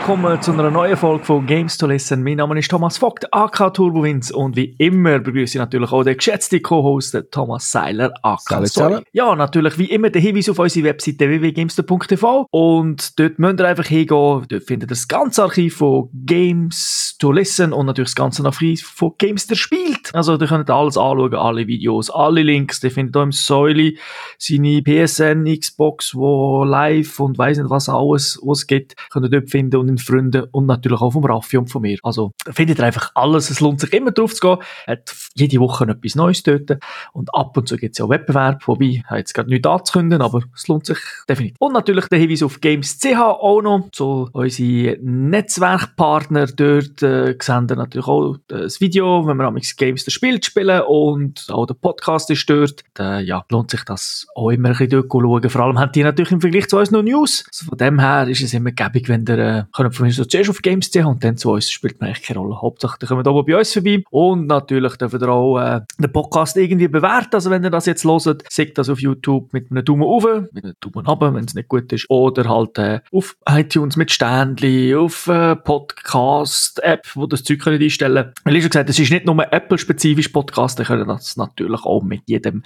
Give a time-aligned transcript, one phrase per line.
[0.00, 2.22] Willkommen zu einer neuen Folge von Games to Listen.
[2.22, 6.16] Mein Name ist Thomas Vogt, AK Turbowins und wie immer begrüße ich natürlich auch den
[6.16, 9.02] geschätzten Co-Host Thomas Seiler, AK Sorry.
[9.12, 13.84] Ja, natürlich wie immer der Hinweis auf unsere Webseite www.gamester.tv und dort müsst ihr einfach
[13.84, 14.46] hingehen.
[14.48, 18.82] Dort findet ihr das ganze Archiv von Games to Listen und natürlich das ganze Archiv
[18.82, 20.14] von Gamester spielt.
[20.14, 22.82] Also ihr könnt alles anschauen, alle Videos, alle Links.
[22.82, 23.92] Ihr findet hier im Säule
[24.38, 29.30] seine PSN, Xbox, wo live und weiss nicht was alles, was es gibt, könnt ihr
[29.30, 31.98] dort finden und in Freunden und natürlich auch vom Raffi und von mir.
[32.02, 33.50] Also findet ihr einfach alles.
[33.50, 34.58] Es lohnt sich immer drauf zu gehen.
[34.86, 36.78] Hat jede Woche etwas Neues dort.
[37.12, 40.22] Und ab und zu gibt es ja auch Wettbewerb, wobei, ich jetzt gerade nichts anzukündigen,
[40.22, 41.56] aber es lohnt sich definitiv.
[41.58, 48.06] Und natürlich der Hinweis auf Games.ch auch noch, so unsere Netzwerkpartner dort äh, sehen natürlich
[48.06, 52.48] auch das Video, wenn wir am Games das Spiel spielen und auch der Podcast ist
[52.48, 52.82] dort.
[52.94, 55.50] Da, ja, lohnt sich das auch immer ein bisschen dort schauen.
[55.50, 57.44] Vor allem haben die natürlich im Vergleich zu uns noch News.
[57.48, 60.24] Also von dem her ist es immer gäbig, wenn ihr, äh, könnt von mir so
[60.24, 62.60] zuerst auf Games und dann zu uns spielt man eigentlich keine Rolle.
[62.60, 66.56] Hauptsache, ihr kommt oben bei uns vorbei und natürlich dürft ihr auch äh, den Podcast
[66.56, 67.34] irgendwie bewerten.
[67.34, 70.64] Also wenn ihr das jetzt hört, sagt das auf YouTube mit einem Daumen hoch, mit
[70.64, 74.94] einem Daumen runter, wenn es nicht gut ist, oder halt äh, auf iTunes mit Ständli,
[74.94, 78.54] auf äh, Podcast-App, wo das Zeug könnt einstellen könnt.
[78.54, 82.22] Wie schon gesagt, es ist nicht nur Apple-spezifisch Podcast, ihr könnt das natürlich auch mit
[82.26, 82.62] jedem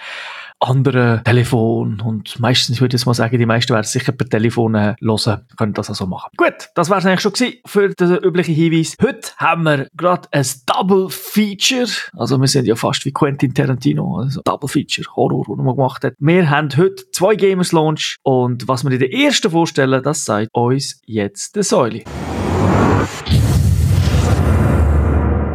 [0.60, 4.74] anderen Telefon und meistens würde ich jetzt mal sagen, die meisten werden sicher per Telefon
[4.74, 6.30] äh, hören, können das also machen.
[6.36, 7.32] Gut, das war es eigentlich schon
[7.66, 8.96] für den üblichen Hinweis.
[9.02, 14.18] Heute haben wir gerade ein Double Feature, also wir sind ja fast wie Quentin Tarantino,
[14.18, 16.14] also Double Feature, Horror, den man gemacht hat.
[16.18, 20.48] Wir haben heute zwei Gamers Launch und was wir in der ersten vorstellen, das sagt
[20.52, 22.04] uns jetzt der Säule.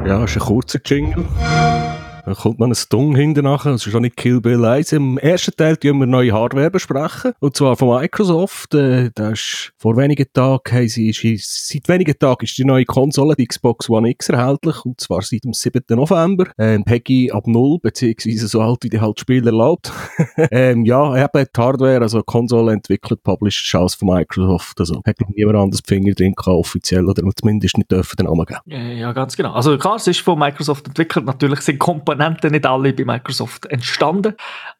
[0.06, 1.26] Ja, ist ein kurzer Jingle.
[2.26, 4.92] Dann kommt noch ein Stung hinten nachher, das ist auch nicht Kill Bill 1.
[4.94, 8.74] Im ersten Teil tun wir neue Hardware besprechen, und zwar von Microsoft.
[8.76, 12.86] Äh, das ist vor wenigen Tagen, haben sie, ist, seit wenigen Tagen ist die neue
[12.86, 15.82] Konsole, die Xbox One X, erhältlich, und zwar seit dem 7.
[15.90, 16.48] November.
[16.58, 19.92] Ähm, Peggy ab 0, beziehungsweise so alt, wie die halt Spiel erlaubt.
[20.52, 25.18] ähm, ja, eben die Hardware, also Konsole entwickelt, published, ist alles von Microsoft, also hat
[25.34, 28.98] niemand anders die Finger drin gehabt, offiziell, oder zumindest nicht dürfen den Namen geben.
[28.98, 29.54] Ja, ganz genau.
[29.54, 33.68] Also klar, es ist von Microsoft entwickelt, natürlich sind Komponenten Komponenten nicht alle bei Microsoft
[33.68, 34.34] entstanden.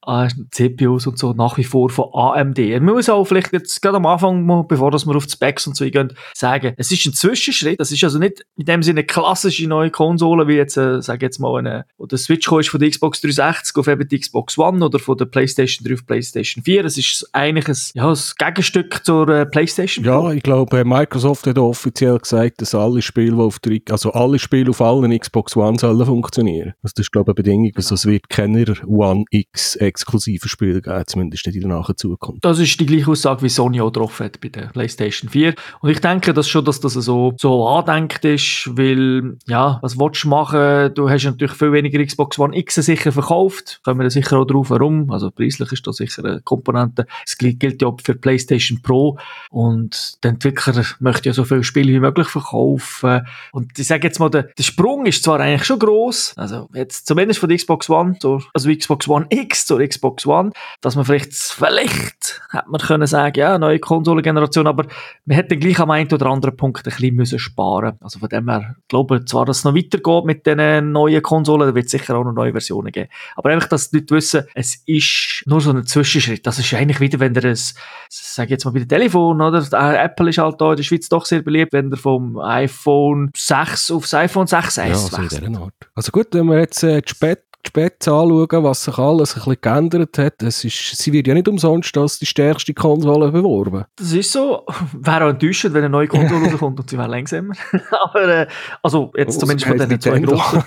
[0.08, 2.58] Äh, CPUs und so nach wie vor von AMD.
[2.58, 5.76] Man muss auch vielleicht jetzt gerade am Anfang, mal, bevor wir auf die Specs und
[5.76, 7.80] so eingehen, sagen, es ist ein Zwischenschritt.
[7.80, 11.26] Das ist also nicht in dem Sinne eine klassische neue Konsole, wie jetzt, äh, sage
[11.26, 14.58] jetzt mal, eine, wo der Switch ist von der Xbox 360 auf eben die Xbox
[14.58, 16.86] One oder von der PlayStation 3 auf PlayStation 4.
[16.86, 20.04] Es ist eigentlich ein, ja, ein Gegenstück zur äh, PlayStation.
[20.04, 24.72] Ja, ich glaube, Microsoft hat offiziell gesagt, dass alle Spiele, auf der, also alle Spiele
[24.72, 26.74] auf allen Xbox One sollen funktionieren.
[26.82, 27.72] Also das ist, glaube eine Bedingung.
[27.76, 32.44] Also es wird keine One X exklusive Spiele geben, zumindest nicht in der nahen Zukunft.
[32.44, 35.56] Das ist die gleiche Aussage, wie Sony auch drauf hat bei der PlayStation 4.
[35.82, 40.24] Und ich denke dass schon, dass das so, so andenkt ist, weil, ja, was willst
[40.24, 40.94] du machen?
[40.94, 43.82] Du hast natürlich viel weniger Xbox One X sicher verkauft.
[43.84, 45.12] Kommen wir sicher auch drauf, warum.
[45.12, 47.06] Also preislich ist das sicher eine Komponente.
[47.26, 49.18] Es gilt ja auch für PlayStation Pro.
[49.50, 53.22] Und der Entwickler möchte ja so viele Spiele wie möglich verkaufen.
[53.52, 56.34] Und ich sage jetzt mal, der, der Sprung ist zwar eigentlich schon groß.
[56.38, 60.52] Also jetzt zumindest von der Xbox One, zur, also Xbox One X zur Xbox One,
[60.82, 64.86] dass man vielleicht, vielleicht, hätte man können sagen, ja, neue Konsolengeneration, aber
[65.26, 67.98] man hätte gleich am einen oder anderen Punkt ein bisschen müssen sparen.
[68.00, 71.68] Also von dem her, ich glaube zwar, dass es noch weitergeht mit den neuen Konsolen,
[71.68, 73.10] da wird es sicher auch noch neue Versionen geben.
[73.36, 76.46] Aber einfach, dass die Leute wissen, es ist nur so ein Zwischenschritt.
[76.46, 77.74] Das ist eigentlich wieder, wenn ihr es,
[78.10, 79.66] sage jetzt mal bei dem Telefon, oder?
[79.74, 83.32] Äh, Apple ist halt da in der Schweiz doch sehr beliebt, wenn ihr vom iPhone
[83.36, 85.58] 6 aufs iPhone 6 ja, also wechselt.
[85.96, 90.18] Also gut, wenn wir jetzt äh, spät spät anschauen, was sich alles ein bisschen geändert
[90.18, 90.42] hat.
[90.42, 93.86] Es ist, sie wird ja nicht umsonst als die stärkste Konsole beworben.
[93.96, 94.66] Das ist so.
[94.94, 97.54] Wäre auch enttäuschend, wenn eine neue Konsole rauskommt und sie wäre langsamer.
[98.04, 98.48] aber, äh,
[98.82, 100.64] also, jetzt oh, zumindest von diesen zwei großen.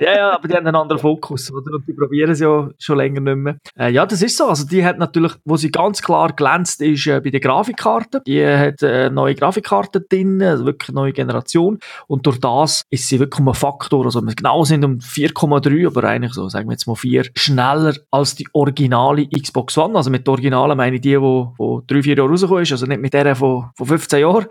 [0.00, 1.74] ja, ja, aber die haben einen anderen Fokus, oder?
[1.74, 3.58] Und die probieren es ja schon länger nicht mehr.
[3.76, 4.46] Äh, ja, das ist so.
[4.46, 8.22] Also, die hat natürlich, wo sie ganz klar glänzt, ist äh, bei den Grafikkarten.
[8.26, 11.78] Die hat äh, neue Grafikkarten drin, also wirklich eine neue Generation.
[12.06, 15.87] Und durch das ist sie wirklich um einen Faktor, also wir genau sind um 4,3
[15.88, 19.96] aber eigentlich so, sagen wir jetzt mal vier, schneller als die originale Xbox One.
[19.96, 22.86] Also mit der Originalen meine ich die, die, die drei, vier Jahre rausgekommen ist, also
[22.86, 24.46] nicht mit der von, von 15 Jahren,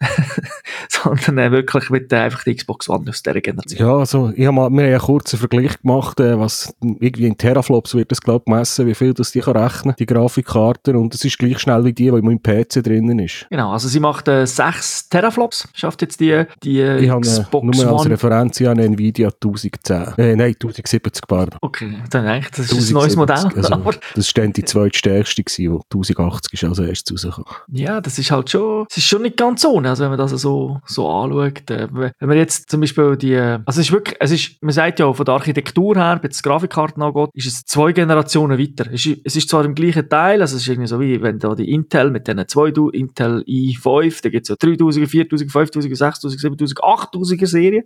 [0.88, 3.88] sondern äh, wirklich mit äh, einfach der Xbox One aus dieser Generation.
[3.88, 7.36] Ja, also ich habe mal, wir haben einen kurzen Vergleich gemacht, äh, was irgendwie in
[7.36, 10.98] Teraflops wird das, glaube ich, gemessen, wie viel das die kann rechnen, die Grafikkarte.
[10.98, 13.46] Und es ist gleich schnell wie die, die meinem PC drinnen ist.
[13.50, 17.98] Genau, also sie macht äh, 6 Teraflops, schafft jetzt die, die ich Xbox habe, nur
[17.98, 20.14] als Referenz, ich habe eine Nvidia 1010.
[20.18, 21.58] Äh, nein, 1070, pardon.
[21.60, 23.36] Okay, dann eigentlich, das ist ein neues Modell.
[23.36, 27.60] Also, das war dann die zweitstärkste, die 1080 ist als erstes rausgekommen.
[27.68, 30.30] Ja, das ist halt schon, es ist schon nicht ganz ohne, also wenn man das
[30.30, 31.70] so, so anschaut.
[31.70, 35.00] Äh, wenn man jetzt zum Beispiel die, also es ist wirklich, es ist, man sagt
[35.00, 38.90] ja, von der Architektur her, wenn es Grafikkarten angeht, ist es zwei Generationen weiter.
[38.92, 41.38] Es ist, es ist zwar im gleichen Teil, also es ist irgendwie so wie, wenn
[41.38, 45.96] da die Intel mit diesen zwei, Intel i5, da gibt es ja 3000, 4000, 5000,
[45.96, 47.80] 6000, 7000, 8000er Serie.
[47.80, 47.84] Äh,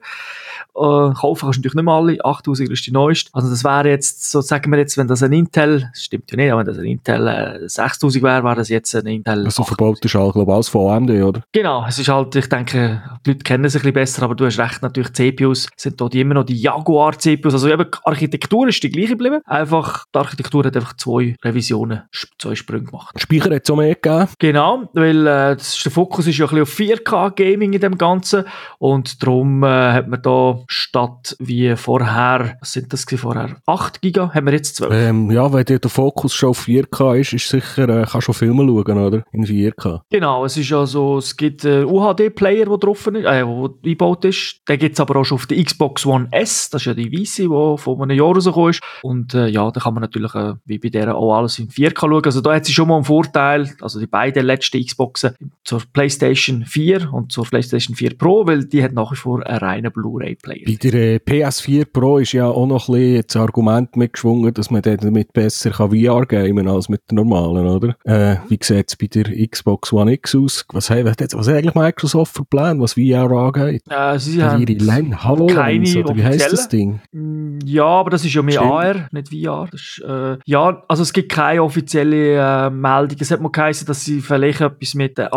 [0.74, 3.30] kaufen kannst du natürlich nicht mehr alle, 8000 ist die neueste.
[3.32, 6.50] Also das wäre jetzt, so sagen wir jetzt, wenn das ein Intel, stimmt ja nicht,
[6.50, 10.04] aber wenn das ein Intel äh, 6000 wäre, wäre das jetzt ein Intel Also verbaut
[10.04, 11.42] ist halt, glaube ich, alles von AMD, oder?
[11.52, 14.46] Genau, es ist halt, ich denke, die Leute kennen es ein bisschen besser, aber du
[14.46, 18.68] hast recht, natürlich CPUs sind die immer noch die Jaguar CPUs, also eben, die Architektur
[18.68, 22.02] ist die gleiche geblieben, einfach, die Architektur hat einfach zwei Revisionen,
[22.38, 23.14] zwei Sprünge gemacht.
[23.20, 24.28] Speicher hat es auch mehr gegeben?
[24.38, 28.44] Genau, weil äh, das, der Fokus ist ja ein bisschen auf 4K-Gaming in dem Ganzen
[28.78, 34.32] und darum äh, hat man da statt wie vorher, was sind das vorher, 8 Giga,
[34.32, 34.92] haben wir jetzt 12.
[34.94, 38.62] Ähm, ja, weil der Fokus schon auf 4K ist, ist sicher, äh, kannst schon Filme
[38.62, 39.24] schauen, oder?
[39.32, 40.00] In 4K.
[40.10, 44.60] Genau, es ist also, es gibt einen UHD-Player, der drauf ist, äh, wo eingebaut ist.
[44.68, 47.12] Den gibt es aber auch schon auf der Xbox One S, das ist ja die
[47.12, 48.82] weiße, die vor einem Jahr rausgekommen ist.
[49.02, 52.00] Und äh, ja, da kann man natürlich, äh, wie bei der auch alles in 4K
[52.00, 52.24] schauen.
[52.24, 55.34] Also da hat sie schon mal einen Vorteil, also die beiden letzten Xboxen
[55.64, 59.58] zur PlayStation 4 und zur PlayStation 4 Pro, weil die hat nach wie vor einen
[59.58, 60.64] reinen Blu-ray-Player.
[60.66, 64.70] Bei der äh, PS4 Pro ist ja auch noch ein bisschen das Argument mitgeschwungen, dass
[64.70, 67.96] man damit besser kann VR gamen als mit der normalen, oder?
[68.04, 70.64] Äh, wie sieht es bei der Xbox One X aus?
[70.72, 73.82] Was, hat, was eigentlich Microsoft für Plan, was VR angeht?
[73.88, 77.00] Äh, sie haben ihre Len HoloLens, oder wie heißt das Ding?
[77.12, 78.72] Mm, ja, aber das ist ja mehr Stimmt.
[78.72, 79.68] AR, nicht VR.
[79.72, 83.18] Ist, äh, ja, also es gibt keine offizielle äh, Meldung.
[83.20, 85.28] Es hat mal geheißen, dass sie vielleicht etwas mit den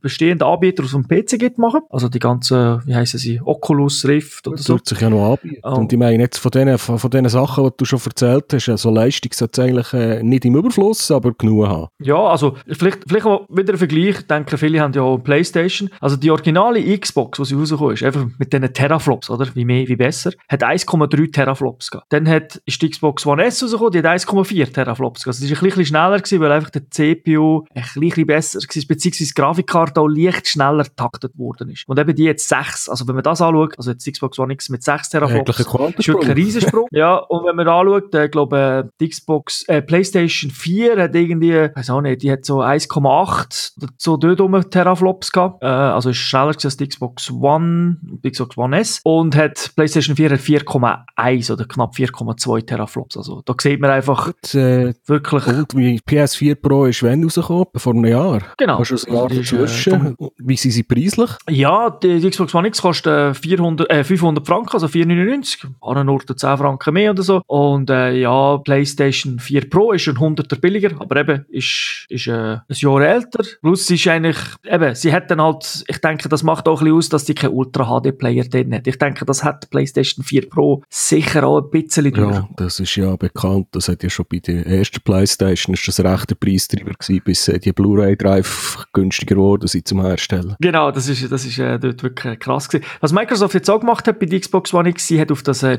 [0.00, 1.80] bestehenden Anbietern aus dem PC machen.
[1.90, 5.60] Also die ganzen, wie heißen sie, Oculus Rift oder so sich ja noch anbieten.
[5.62, 5.76] Oh.
[5.76, 8.68] Und ich meine, jetzt von den, von, von den Sachen, die du schon erzählt hast,
[8.68, 11.88] also Leistung sollte es eigentlich äh, nicht im Überfluss, aber genug haben.
[12.00, 14.20] Ja, also vielleicht, vielleicht auch wieder ein Vergleich.
[14.20, 15.90] Ich denke, viele haben ja auch Playstation.
[16.00, 19.46] Also die originale Xbox, die sie rausgekommen ist, einfach mit diesen Teraflops, oder?
[19.54, 22.12] Wie mehr, wie besser, hat 1,3 Teraflops gehabt.
[22.12, 25.36] Dann hat, ist die Xbox One S rausgekommen, die hat 1,4 Teraflops gehabt.
[25.36, 28.82] Also das war ein bisschen schneller gewesen, weil einfach der CPU ein bisschen besser war,
[28.88, 31.88] beziehungsweise die Grafikkarte auch leicht schneller taktet worden ist.
[31.88, 32.88] Und eben die jetzt 6.
[32.88, 35.58] Also wenn man das anschaut, also jetzt Xbox One X mit 6 Teraflops.
[35.98, 36.88] Ist wirklich ein Riesensprung.
[36.92, 41.90] ja, und wenn man anschaut, äh, glaube die Xbox, äh, PlayStation 4 hat irgendwie, weiß
[41.90, 45.62] auch nicht, die hat so 1,8 so dort um Teraflops gehabt.
[45.62, 49.00] Äh, also ist schneller als die Xbox One, die Xbox One S.
[49.04, 53.16] Und hat PlayStation 4 hat 4,1 oder knapp 4,2 Teraflops.
[53.16, 55.46] Also da sieht man einfach Gut, äh, wirklich.
[55.46, 57.66] Und wie PS4 Pro ist wenn rausgekommen?
[57.76, 58.42] Vor einem Jahr?
[58.56, 58.78] Genau.
[58.78, 60.16] Hast du ein Jahr dazwischen?
[60.18, 61.30] Äh, wie sind sie preislich?
[61.48, 66.08] Ja, die, die Xbox One X kostet 400, äh, 500 Franken, also 499, an einem
[66.08, 67.42] Ort 10 Franken mehr oder so.
[67.46, 72.32] Und äh, ja, PlayStation 4 Pro ist ein 100er billiger, aber eben ist, ist äh,
[72.32, 73.44] ein Jahr älter.
[73.60, 76.84] Plus sie ist eigentlich, eben, sie hat dann halt, ich denke, das macht auch ein
[76.84, 78.86] bisschen aus, dass sie keinen Ultra-HD-Player drin hat.
[78.86, 82.34] Ich denke, das hat PlayStation 4 Pro sicher auch ein bisschen durch.
[82.34, 86.00] Ja, das ist ja bekannt, das hat ja schon bei der ersten PlayStation ist das
[86.00, 90.56] recht der Preistreiber gewesen, bis äh, die Blu-ray-Drive günstiger geworden sind zum Herstellen.
[90.60, 92.88] Genau, das ist, das ist äh, dort wirklich krass gewesen.
[93.00, 95.62] Was Microsoft jetzt auch gemacht hat bei der Xbox One X, sie hat auf das
[95.62, 95.78] äh,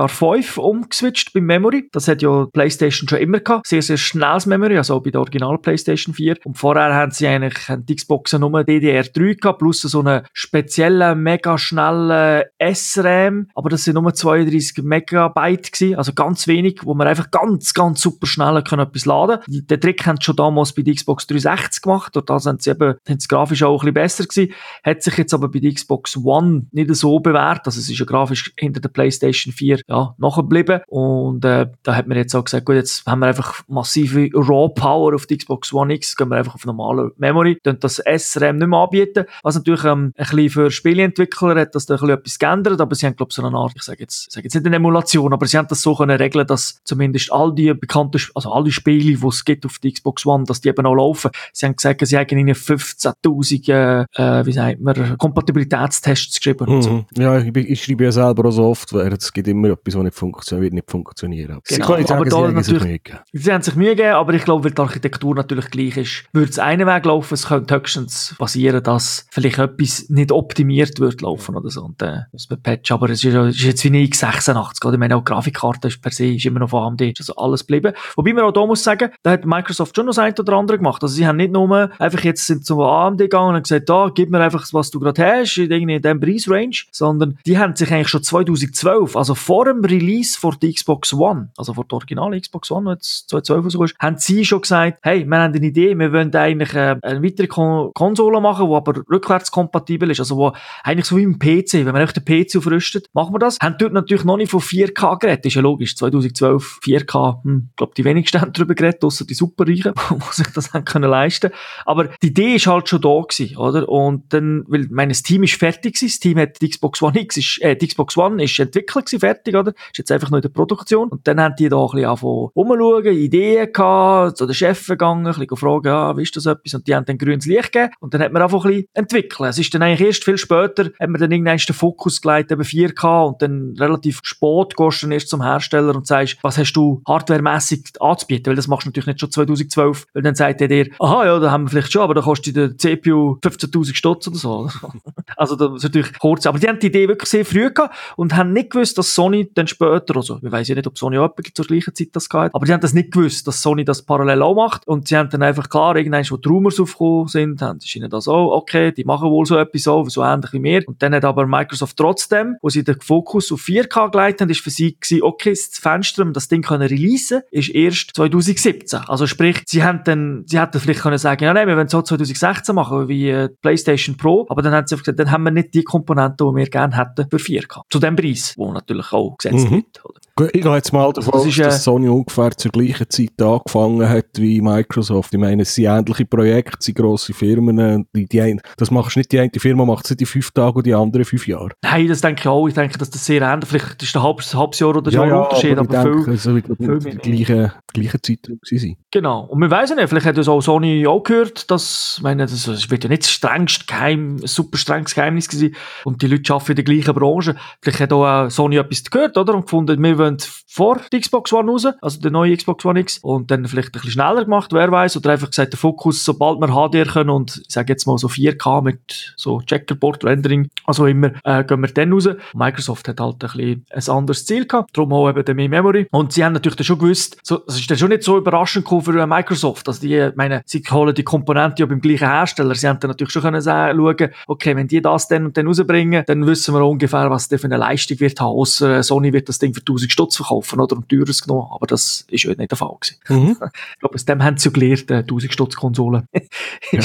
[0.00, 1.88] GDDR5 umgeswitcht beim Memory.
[1.92, 3.66] Das hat ja PlayStation schon immer gehabt.
[3.66, 6.36] Sehr, sehr schnelles Memory, also auch bei der Original PlayStation 4.
[6.44, 11.22] Und vorher haben sie eigentlich haben die Xboxen nur DDR3 gehabt, plus so einen speziellen,
[11.22, 13.48] mega schnellen SRAM.
[13.54, 18.00] Aber das sind nur 32 Megabyte gewesen, also ganz wenig, wo man einfach ganz, ganz
[18.00, 19.66] super schnell können etwas laden können.
[19.66, 22.16] Den Trick haben sie schon damals bei der Xbox 360 gemacht.
[22.16, 24.52] Dort sind sie eben, sind sie grafisch auch ein bisschen besser gewesen.
[24.84, 27.66] Hat sich jetzt aber bei der Xbox One nicht so bewährt.
[27.66, 30.80] Also es ist ja grafisch hinter der PlayStation 4 ja, nachgeblieben.
[30.86, 34.72] Und äh, da hat man jetzt auch gesagt, gut, jetzt haben wir einfach massive Raw
[34.72, 38.56] Power auf die Xbox One X, gehen wir einfach auf normale Memory, dann das SRAM
[38.56, 39.24] nicht mehr anbieten.
[39.42, 42.94] Was natürlich ähm, ein bisschen für Spieleentwickler hat das da ein bisschen etwas geändert, aber
[42.94, 45.32] sie haben, glaube ich, so eine Art, ich sage jetzt, sage jetzt nicht eine Emulation,
[45.32, 49.18] aber sie haben das so können regeln, dass zumindest all die bekannten, also alle Spiele,
[49.18, 51.32] die es gibt auf die Xbox One, dass die eben auch laufen.
[51.52, 56.76] Sie haben gesagt, sie haben ihnen 15.000, äh, äh, wie sagt man, Kompatibilitätstests geschrieben.
[56.76, 56.82] Mhm.
[56.82, 57.04] So.
[57.16, 60.62] Ja, ich, ich schreibe ja selber auch Software, es gibt immer etwas, was nicht funktioniert,
[60.62, 61.60] wird nicht funktionieren.
[61.68, 64.72] Genau, sagen, aber da sie, natürlich, sie haben sich Mühe gegeben, aber ich glaube, weil
[64.72, 69.26] die Architektur natürlich gleich ist, würde es einen Weg laufen, es könnte höchstens passieren, dass
[69.30, 73.10] vielleicht etwas nicht optimiert wird laufen oder so und dann äh, muss man patchen, aber
[73.10, 74.94] es ist, ist jetzt wie eine x86, oder?
[74.94, 77.36] Ich meine, auch die Grafikkarte ist per se ist immer noch von AMD, ist also
[77.36, 77.94] alles geblieben.
[78.16, 80.78] Wobei man auch da muss sagen, da hat Microsoft schon noch das eine oder andere
[80.78, 81.02] gemacht.
[81.02, 84.30] Also sie haben nicht nur einfach jetzt sind zum AMD gegangen und gesagt, da, gib
[84.30, 88.08] mir einfach, was du gerade hast, in, in diesem Preisrange, sondern die haben sich eigentlich
[88.08, 92.70] schon 2012, also vor dem Release vor der Xbox One, also vor der originalen Xbox
[92.70, 95.96] One, die jetzt 2012 so ist, haben sie schon gesagt, hey, wir haben eine Idee,
[95.98, 100.52] wir wollen eigentlich äh, eine weitere Kon Konsole machen, die aber rückwärtskompatibel ist, also wo
[100.82, 103.58] eigentlich so wie im PC, wenn man echt den PC aufrüstet, machen wir das.
[103.60, 107.76] Haben dort natürlich noch nicht von 4K geredet, ist ja logisch, 2012 4K, hm, ich
[107.76, 111.50] glaube, die wenigsten haben darüber geredet, außer die Superreichen, die sich das haben können leisten.
[111.84, 113.88] Aber die Idee ist halt schon da gewesen, oder?
[113.88, 117.36] Und dann, weil, mein, Team ist fertig gewesen, das Team hat die Xbox One X,
[117.36, 119.72] ist, äh, die Xbox One ist entwickelt gewesen, fertig, oder?
[119.90, 121.08] Ist jetzt einfach noch in der Produktion.
[121.08, 125.32] Und dann haben die da ein bisschen angefangen Ideen gehabt, zu den Chefs gegangen, ein
[125.32, 126.74] bisschen fragen, ja, wie ist das etwas?
[126.74, 127.92] Und die haben dann grünes Licht gegeben.
[128.00, 129.50] Und dann hat man einfach ein bisschen entwickelt.
[129.50, 132.62] Es ist dann eigentlich erst viel später, hat man dann irgendwann den Fokus gelegt, eben
[132.62, 136.72] 4K und dann relativ spät gehst du dann erst zum Hersteller und sagst, was hast
[136.72, 138.46] du hardwaremässig anzubieten?
[138.46, 141.38] Weil das machst du natürlich nicht schon 2012, weil dann sagt er dir, aha, ja,
[141.38, 144.70] da haben wir vielleicht schon, aber da kostet die CPU 15.000 Stutz oder so.
[145.36, 146.46] also das ist natürlich kurz.
[146.46, 149.49] Aber die haben die Idee wirklich sehr früh gehabt und haben nicht gewusst, dass Sony
[149.54, 152.54] dann später, also wir wissen ja nicht, ob Sony auch zur gleichen Zeit das gehabt
[152.54, 155.30] aber die haben das nicht gewusst, dass Sony das parallel auch macht und sie haben
[155.30, 158.92] dann einfach klar, irgendwann, wo die Rumors aufgekommen sind, haben sie ihnen das auch, okay,
[158.92, 160.82] die machen wohl so etwas so, so ähnlich wie mir.
[160.86, 164.60] Und dann hat aber Microsoft trotzdem, wo sie den Fokus auf 4K gelegt haben, ist
[164.60, 169.00] für sie gewesen, okay, das Fenster, um das Ding können releasen, ist erst 2017.
[169.06, 172.02] Also sprich, sie haben dann, sie hätten vielleicht können sagen, ja, nein, wir wollen so
[172.02, 175.74] 2016 machen, wie äh, PlayStation Pro, aber dann haben sie gesagt, dann haben wir nicht
[175.74, 177.82] die Komponenten, die wir gerne hätten für 4K.
[177.88, 179.76] Zu dem Preis, wo natürlich auch gesetzt mhm.
[179.76, 180.04] wird.
[180.04, 180.20] Oder?
[180.52, 184.08] Ich gehe jetzt mal davon aus, das dass äh, Sony ungefähr zur gleichen Zeit angefangen
[184.08, 185.34] hat wie Microsoft.
[185.34, 188.06] Ich meine, es sind ähnliche Projekte, es sind grosse Firmen.
[188.14, 190.86] Die, die ein, das machst nicht die eine Firma macht es in fünf Tage und
[190.86, 191.70] die andere fünf Jahre.
[191.82, 192.66] Nein, das denke ich auch.
[192.68, 195.44] Ich denke, dass das sehr ähnlich Vielleicht ist ein halbes, halbes Jahr oder ja, Jahr
[195.44, 197.14] Unterschied, aber, aber denke, viel, also, viel mehr.
[197.16, 198.96] Gleiche, gleiche Zeit sein.
[199.10, 199.44] Genau.
[199.44, 202.64] Und wir wissen nicht, vielleicht hat das auch Sony auch gehört, dass, ich meine, das,
[202.64, 205.74] das wird ja nicht das strengste Geheim, ein super strenges Geheimnis gewesen.
[206.04, 207.56] Und die Leute arbeiten in der gleichen Branche.
[207.82, 209.54] Vielleicht hat auch Sony etwas gehört, oder?
[209.54, 213.18] Und gefunden, wir wollen vor die Xbox One raus, also der neue Xbox One X,
[213.18, 216.60] und dann vielleicht ein bisschen schneller gemacht, wer weiß, oder einfach gesagt, der Fokus, sobald
[216.60, 221.06] wir HDR können und ich sage jetzt mal so 4K mit so Checkerboard Rendering, also
[221.06, 222.28] immer, äh, gehen wir dann raus.
[222.54, 226.06] Microsoft hat halt ein bisschen ein anderes Ziel gehabt, darum auch eben mehr Memory.
[226.12, 228.88] Und sie haben natürlich dann schon gewusst, so, es ist dann schon nicht so überraschend
[228.88, 233.00] für Microsoft, also die, meine, sie holen die Komponente ja beim gleichen Hersteller, sie haben
[233.00, 236.74] dann natürlich schon können schauen, okay, wenn die das dann und dann rausbringen, dann wissen
[236.74, 239.80] wir ungefähr, was der für eine Leistung wird haben, außer Sony wird das Ding für
[239.80, 243.18] 1000 Stutz verkaufen oder und teures genommen, aber das ist ja nicht der Fall gewesen.
[243.28, 243.50] Mhm.
[243.94, 246.24] ich glaube, aus dem haben sie gelernt, 1000 Stutz Konsole.
[246.32, 247.00] ist, ja.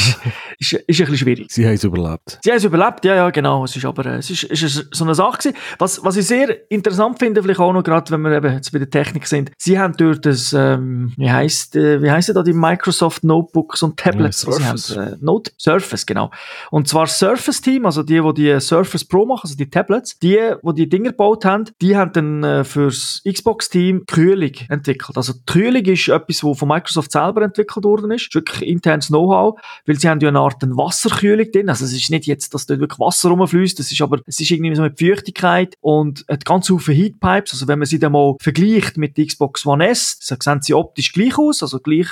[0.59, 1.51] ist, ist, ein bisschen schwierig.
[1.51, 2.39] Sie haben es überlebt.
[2.43, 3.63] Sie haben es überlebt, ja, ja, genau.
[3.63, 5.57] Es ist aber, es ist, ist so eine Sache gewesen.
[5.79, 8.79] Was, was ich sehr interessant finde, vielleicht auch noch gerade, wenn wir eben jetzt bei
[8.79, 12.53] der Technik sind, sie haben dort das, ähm, wie heisst, äh, wie heisst da die
[12.53, 14.43] Microsoft Notebooks und Tablets?
[14.43, 14.95] Ja, Surface.
[14.95, 16.31] Haben, äh, Note, Surface, genau.
[16.71, 20.37] Und zwar Surface Team, also die, die die Surface Pro machen, also die Tablets, die,
[20.61, 25.17] die die Dinger gebaut haben, die haben dann äh, fürs Xbox-Team Kühlung entwickelt.
[25.17, 28.27] Also die Kühlung ist etwas, was von Microsoft selber entwickelt worden ist.
[28.27, 31.69] Ist wirklich internes Know-how, weil sie haben ja eine Art Wasserkühlung drin.
[31.69, 34.51] Also es ist nicht jetzt, dass dort wirklich Wasser rumfließt, das ist aber, es ist
[34.51, 37.53] irgendwie so mit Feuchtigkeit und hat ganz viele Heatpipes.
[37.53, 40.73] Also wenn man sie dann mal vergleicht mit der Xbox One S, dann sehen sie
[40.73, 42.07] optisch gleich aus, also gleich,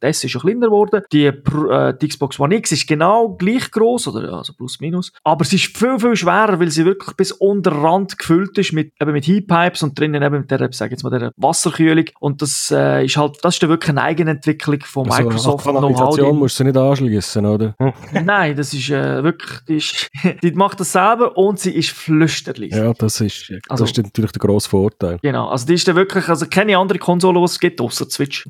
[0.00, 1.02] das ist schon kleiner geworden.
[1.12, 5.44] Die, äh, die Xbox One X ist genau gleich groß oder also plus minus, aber
[5.44, 9.12] sie ist viel, viel schwerer, weil sie wirklich bis unter Rand gefüllt ist mit, eben
[9.12, 12.06] mit Heatpipes und drinnen eben mit der, sag jetzt mal, der Wasserkühlung.
[12.20, 15.66] Und das äh, ist halt, das ist dann wirklich eine Eigenentwicklung von also, Microsoft.
[15.66, 17.74] Also, Kanalisation musst du nicht anschließen, oder?
[18.12, 20.10] Nein, das ist äh, wirklich, die, ist,
[20.42, 22.72] die macht das selber und sie ist flüsterlich.
[22.72, 25.18] Ja, das ist, das also, ist natürlich der grosse Vorteil.
[25.22, 28.46] Genau, also die ist dann wirklich, also keine andere Konsole, die es gibt, außer Switch,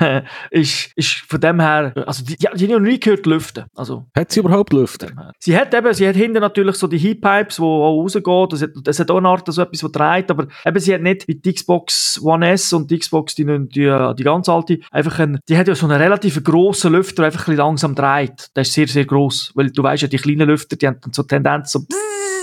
[0.50, 3.64] ist, ist von dem her, also die, die, die hat noch nie gehört lüften.
[3.74, 5.18] Also, hat sie überhaupt lüften?
[5.38, 8.70] Sie hat eben, sie hat hinten natürlich so die Heatpipes, die auch rausgehen, das hat,
[8.82, 11.34] das hat auch eine Art so etwas, was dreht, aber eben sie hat nicht wie
[11.34, 15.56] die Xbox One S und die Xbox, die, die, die ganz alte, einfach ein, die
[15.56, 18.50] hat ja so einen relativ grossen Lüfter, der einfach ein bisschen langsam dreht.
[18.54, 21.22] Der ist sehr, sehr gross, weil du weißt ja, die kleinen Lüfter, die haben so
[21.22, 21.80] Tendenz so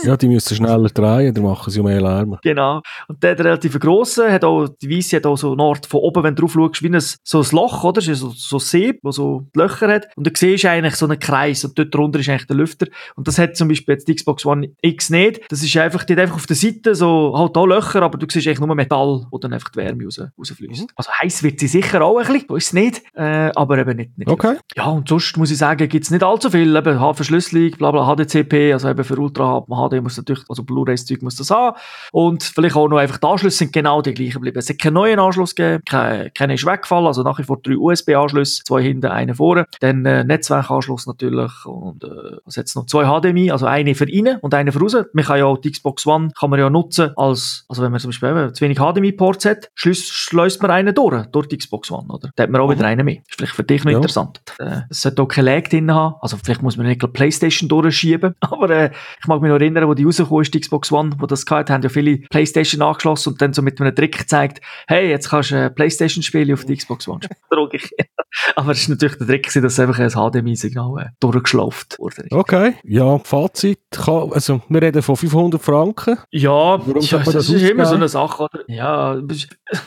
[0.03, 2.37] ja, die müssen schneller drehen, dann machen sie mehr Lärm.
[2.41, 2.81] Genau.
[3.07, 6.01] Und der, der relativ grosse, hat auch, die Weisse hat auch so eine Art von
[6.01, 8.01] oben, wenn du drauf schaust, wie ein, so ein Loch, oder?
[8.01, 10.07] So, so ein See, wo so Löcher hat.
[10.15, 12.87] Und du siehst eigentlich so einen Kreis und dort drunter ist eigentlich der Lüfter.
[13.15, 15.41] Und das hat zum Beispiel jetzt die Xbox One X nicht.
[15.49, 18.25] Das ist einfach, die hat einfach auf der Seite so, halt da Löcher, aber du
[18.29, 20.81] siehst eigentlich nur Metall, wo dann einfach die Wärme raus, rausfließt.
[20.81, 20.87] Mhm.
[20.95, 24.29] Also heiß wird sie sicher auch ein bisschen, es nicht, äh, aber eben nicht, nicht.
[24.29, 24.57] Okay.
[24.75, 28.73] Ja, und sonst muss ich sagen, gibt's nicht allzu viel, eben Verschlüsselung, bla bla, HDCP,
[28.73, 31.77] also eben für Ultra HD HD muss natürlich, also Blu-ray-Zeug muss das haben.
[32.11, 34.59] Und vielleicht auch noch einfach die Anschlüsse sind genau die gleichen geblieben.
[34.59, 37.77] Es hat keinen neuen Anschluss gegeben, kein, keiner ist weggefallen, also nach wie vor drei
[37.77, 39.65] USB-Anschlüsse, zwei hinten, einer vorne.
[39.79, 42.85] Dann äh, Netzwerkanschluss natürlich und äh, was jetzt noch?
[42.85, 44.95] Zwei HDMI, also eine für innen und eine für raus.
[45.13, 47.99] Man kann ja auch die Xbox One kann man ja nutzen als, also wenn man
[47.99, 52.07] zum Beispiel eben zu wenig HDMI-Ports hat, schleust man einen durch, durch die Xbox One,
[52.09, 52.29] oder?
[52.35, 53.17] Da hat man auch wieder einen mehr.
[53.27, 53.97] Ist vielleicht für dich noch ja.
[53.97, 54.41] interessant.
[54.59, 58.35] Äh, es sollte auch kein Lag drin haben, also vielleicht muss man nicht Playstation durchschieben,
[58.39, 61.25] aber äh, ich mag mich noch erinnern, wo die rausgekommen ist, die Xbox One, wo
[61.25, 65.09] das gehabt haben ja viele Playstation angeschlossen und dann so mit einem Trick gezeigt, hey,
[65.09, 67.21] jetzt kannst du Playstation-Spiele auf die Xbox One
[67.51, 68.07] spielen.
[68.55, 72.25] Aber es ist natürlich der Trick, dass einfach ein HDMI-Signal äh, durchgeschlafen wurde.
[72.31, 76.17] Okay, ja, Fazit, kann, also wir reden von 500 Franken.
[76.31, 78.63] Ja, Warum ja das, das ist immer so eine Sache, oder?
[78.67, 79.17] Ja,